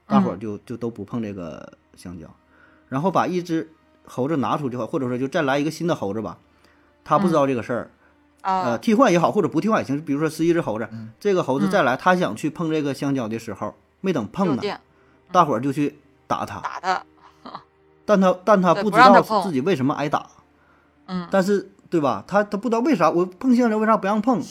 [0.08, 2.28] 大伙儿就就都不碰这个香蕉，
[2.90, 3.70] 然后把一只
[4.06, 6.38] 猴子拿出去后，或者说就再来一个新的猴子吧，
[7.04, 7.92] 他不知道这个事儿，
[8.42, 10.88] 呃，啊替换也好，或者不替换也行，比如说十一只猴子，
[11.20, 14.62] 这个猴子再来，他想去碰这个香蕉的时候，没等碰呢，
[15.32, 17.04] 大伙儿就去打他，打 他，
[18.06, 20.28] 但他但他不知道自己为什么挨打。
[21.08, 21.28] 嗯。
[21.32, 22.24] 但是对吧？
[22.28, 24.42] 他他不知道为啥我碰香蕉为啥不让碰，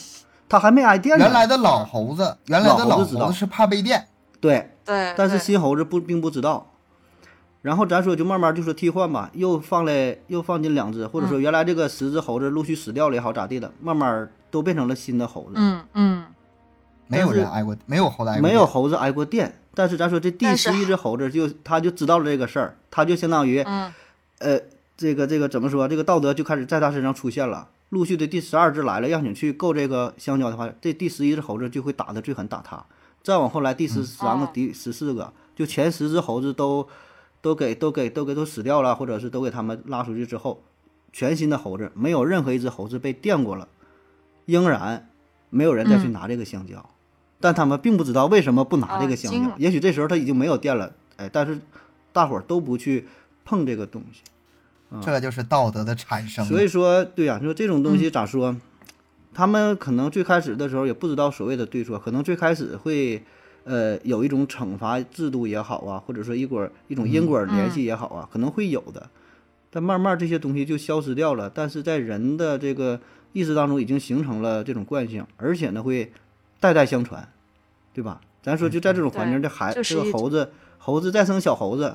[0.50, 1.24] 他还没挨电呢。
[1.24, 4.08] 原来的老猴子，原来的老老猴子知道是怕被电，
[4.40, 6.66] 对，对，但是新猴子不并不知道。
[7.62, 9.92] 然后咱说就慢慢就说替换吧，又放了
[10.26, 15.52] 又放进两只，或者说原来这个十只猴子陆续死掉了也好咋地的，慢慢都变成了新的猴子。
[15.54, 16.24] 嗯嗯
[17.06, 23.92] 没有人挨过，没有猴子挨过，没有猴子挨过电，但是咱说这第十一只猴子就他就知道了这个事儿，他就相当于嗯
[24.38, 24.58] 呃，
[24.96, 25.86] 这个这个怎么说？
[25.86, 27.68] 这个道德就开始在他身上出现了。
[27.90, 32.84] 陆续的第十二只来了，要想去够这个香蕉的话，这第十一只猴子就会打的最狠，打他。
[33.22, 36.88] 再往后来，第十三个、哦第十四个，就前十只猴子都
[37.42, 40.62] 都给都给都给都死掉了，或者是都给他们拉出去之后，
[41.12, 43.68] 全新的猴子没有任何一只猴子被电过了，
[44.46, 45.10] 仍然
[45.50, 46.88] 没有人再去嗯拿这个香蕉。
[47.40, 51.58] 但他们并不知道为什么不拿这哦个香蕉也许这时候他已经没有电了，哎，但是
[52.12, 53.08] 大伙儿都不去
[53.44, 54.22] 碰这个东西。
[55.02, 56.44] 这就是道德的产生。
[56.44, 58.56] 所以说，对呀、你说这种东西咋说？
[59.32, 63.22] 他们可能最开始的时候也不知道所谓的对错，可能最开始会，
[63.62, 69.08] 呃，有一种惩罚制度也好啊，或者说一果一种因果联系也好啊，可能会有的。
[69.70, 73.00] 但慢慢这些东西就消失掉了，但是在人的这个
[73.32, 76.10] 意识当中已经形成了这种惯性，而且呢会
[76.58, 77.28] 代代相传，
[77.94, 78.20] 对吧？
[78.42, 81.94] 咱说就在这种环境，对这孩这个猴子，猴子再生小猴子，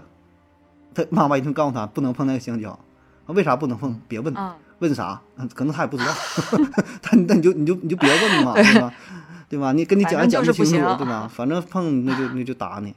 [0.95, 2.79] 他妈妈一定告诉他不能碰那个香蕉，啊
[3.27, 3.99] 为啥不能碰？
[4.07, 5.21] 别问，嗯问啥？
[5.37, 6.13] 嗯可能他也不知道，
[7.03, 8.93] 他那你就你就你就别问嘛，对吧？
[9.49, 9.71] 对吧？
[9.71, 11.29] 你跟你讲也讲不清楚，正就是不行对吧？
[11.31, 12.95] 反正碰那就那就打你，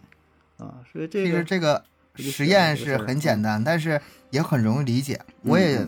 [0.56, 1.84] 啊，所以这其实个这个
[2.16, 5.20] 实验是很简单，但是也很容易理解。
[5.42, 5.86] 我也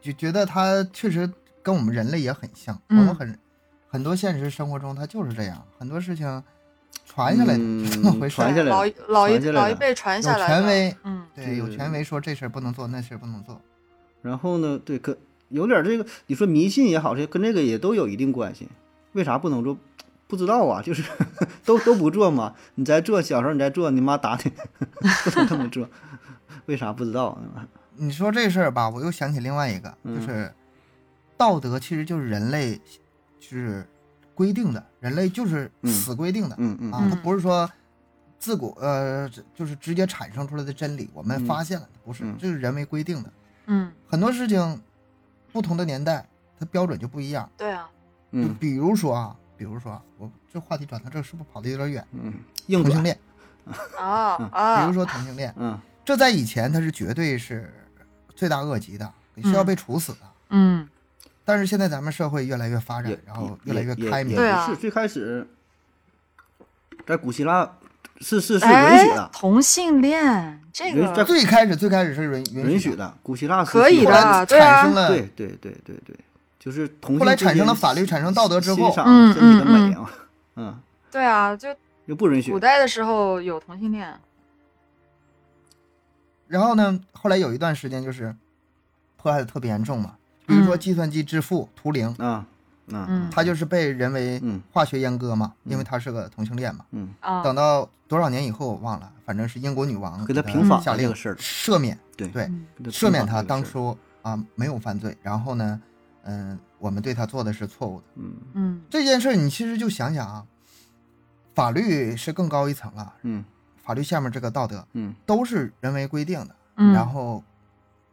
[0.00, 1.30] 就觉得他确实
[1.62, 3.38] 跟我们人类也很像，我嗯们很
[3.88, 6.42] 很多现实生活中他就是这样，很多事情
[7.16, 8.36] 传下来的嗯这么回事。
[8.36, 13.58] 传下来老一老一老一辈传下来的，权威，嗯对，有权威说这事儿不能做，那事儿不能做。
[14.20, 15.16] 然后呢，对，可
[15.48, 18.68] 有点这个，你说迷信也好，这跟这个也都有一定关系。
[19.12, 19.78] 为啥不能做？
[20.28, 21.02] 不知道啊，就是
[21.64, 22.54] 都都不做嘛。
[22.74, 24.52] 你在做，小时候你在做，你妈打你，
[25.24, 25.88] 不能这么做。
[26.66, 27.38] 为啥不知道？
[27.94, 30.52] 你说这事儿吧，我又想起另外一个，就嗯是
[31.38, 32.78] 道德其实就是人类
[33.38, 33.86] 就是
[34.36, 37.68] 规定的，人类就是嗯死规定的、嗯嗯啊，它嗯不是说
[38.38, 43.32] 自古呃就是直接产生出来的真理，我们嗯发现了，不是，嗯这是人为规定的。
[43.68, 44.80] 嗯，很多事情
[45.52, 46.24] 不同的年代，
[46.60, 47.50] 它标准就不一样。
[47.56, 47.88] 对啊，
[48.30, 52.06] 就嗯比如说啊，比如说啊我这话题转到这是不是跑的有点远？
[52.12, 52.34] 嗯，
[52.68, 53.18] 同性恋，
[53.98, 57.72] 啊 比啊如，说同性恋，嗯这在以前它是绝对是
[58.36, 59.12] 罪大恶极的，
[59.42, 60.18] 是要被处死的。
[60.50, 60.86] 嗯
[61.46, 64.36] 但是现在咱们社会越来越发展，然后越来越开明也。
[64.36, 65.46] 对啊是最开始
[67.06, 67.78] 在古希腊
[68.20, 76.16] 是是是允哎许的，，同性恋这个最开始最开始是允允许许的，古希腊时可以的对啊产生了，对对对对对，
[76.58, 80.06] 就是同性后来产生了法律，产生道德之后，嗯嗯嗯
[80.56, 80.80] 嗯，
[81.12, 81.68] 对啊，就
[82.08, 82.58] 就不允许古。
[82.58, 84.18] 代的时候有同性恋，
[86.48, 88.34] 然后呢，后来有一段时间就是
[89.16, 90.16] 迫害的特别严重嘛，
[90.46, 90.78] 比如说嗯。
[90.78, 92.46] 计算机之父图灵，啊
[92.92, 93.06] 啊。
[93.08, 93.28] 嗯。
[93.30, 94.62] 他就是被人为嗯。
[94.72, 95.72] 化学阉割嘛，嗯。
[95.72, 96.84] 因为他是个同性恋嘛。
[96.92, 102.30] 嗯，啊，等到多少年以后我忘了，反正是英国女王给他他平反下令赦免，对。
[102.84, 105.80] 赦免他当初啊没有犯罪，然后呢，
[106.22, 108.04] 嗯，我们对他做的是错误的。
[108.14, 108.34] 嗯。
[108.54, 108.82] 嗯。
[108.88, 110.44] 这件事儿你其实就想想啊，
[111.54, 113.44] 法律是更高一层了，嗯。
[113.82, 115.14] 法律下面这个道德嗯。
[115.24, 117.42] 都是人为规定的，嗯，然后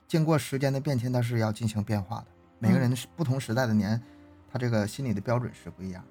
[0.07, 2.25] 经过时间的变迁，它是要进行变化的。
[2.59, 4.01] 每个人是不同时代的年，
[4.51, 6.03] 他这个心理的标准是不一样，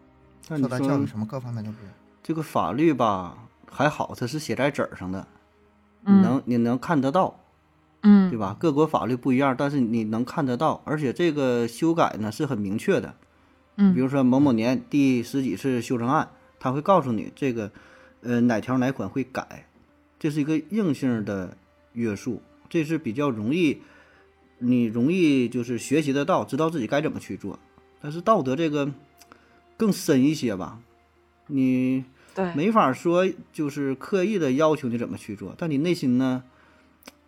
[0.49, 1.95] 受到教育什么各方面都不一样。
[2.23, 3.39] 这个法律吧
[3.71, 5.27] 还好，它是写在纸儿上的，
[6.03, 7.41] 你嗯能你能看得到，
[8.03, 8.55] 嗯对吧？
[8.61, 13.15] 各国法律不一样，但是你能看得到，而且这个修改呢是很明确的。
[13.77, 16.29] 嗯，比如说某某年第十几次修正案，
[16.61, 17.73] 他会告诉你这个，
[18.21, 19.67] 呃哪条哪款会改，
[20.19, 21.57] 这是一个硬性的
[21.95, 22.43] 约束，
[22.73, 23.83] 这是比较容易，
[24.61, 27.59] 你容易就是学习得到，知道自己该怎么去做。
[28.01, 28.91] 但是道德这个
[29.77, 30.79] 更深一些吧，
[31.49, 32.03] 你，
[32.55, 36.45] 没法说就是刻意的要求你怎么去做，但你内心呢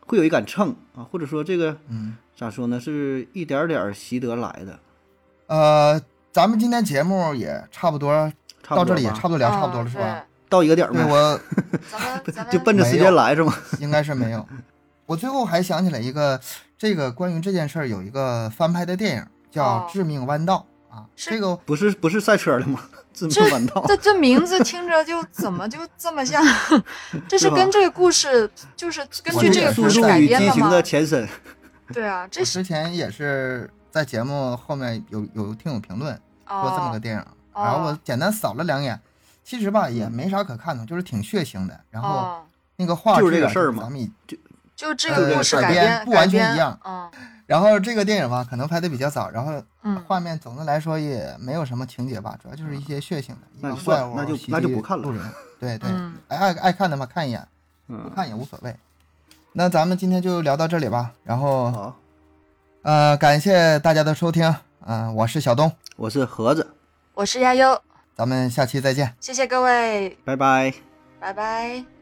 [0.00, 4.80] 会有一杆秤啊，或者说这个嗯，咋说呢，是一点点习得来的，
[5.48, 6.00] 呃，
[6.32, 8.32] 咱们今天节目也差不多
[8.66, 10.24] 到这里也差不多聊差不多了嗯是吧？？
[10.48, 11.38] 到一个点儿我
[12.32, 13.52] 咱 们就奔着时间来是吗？
[13.78, 14.48] 应该是没有。
[15.06, 16.40] 我最后还想起来一个，
[16.78, 22.80] 这个关于这件事儿有一个翻拍的电影叫哦《致命弯道》啊，是这个不是不是赛车的吗？
[23.12, 23.84] 致命弯道。
[23.86, 26.42] 这这名字听着就怎么就这么像？
[27.28, 30.82] 这是跟这个故事，就是根据这个故事改编的吗与激情的？
[30.82, 31.28] 前身。
[31.92, 37.20] 对啊，这我之前也是在节目后面有有听友评论说这么个哦电影，
[37.52, 38.98] 哦然后我简单扫了两眼，
[39.44, 42.42] 其实吧也没啥可看的，就是挺血腥的，然后哦，
[42.76, 44.10] 那个画质、啊、就是这个事儿嘛咱们以
[44.76, 47.10] 就这个故事改编编不完全一样嗯
[47.46, 54.14] 然后这个电影吧可能拍的比较早，然后嗯画面总的来说也没有什么情节吧，主要就是一些血腥的，一个怪物
[54.48, 55.22] 那就不看了路人，
[55.60, 57.46] 对对，嗯爱爱爱看的嘛看一眼，
[57.86, 58.74] 不嗯，看也无所谓。
[59.52, 61.96] 那咱们今天就聊到这里吧，然后好，
[62.82, 64.52] 呃感谢大家的收听，
[64.86, 66.66] 嗯、我是小东，我是盒子，
[67.12, 67.80] 我是亚优，
[68.16, 69.14] 咱们下期再见。
[69.20, 70.72] 谢谢各位，拜拜。
[71.20, 71.93] 拜拜。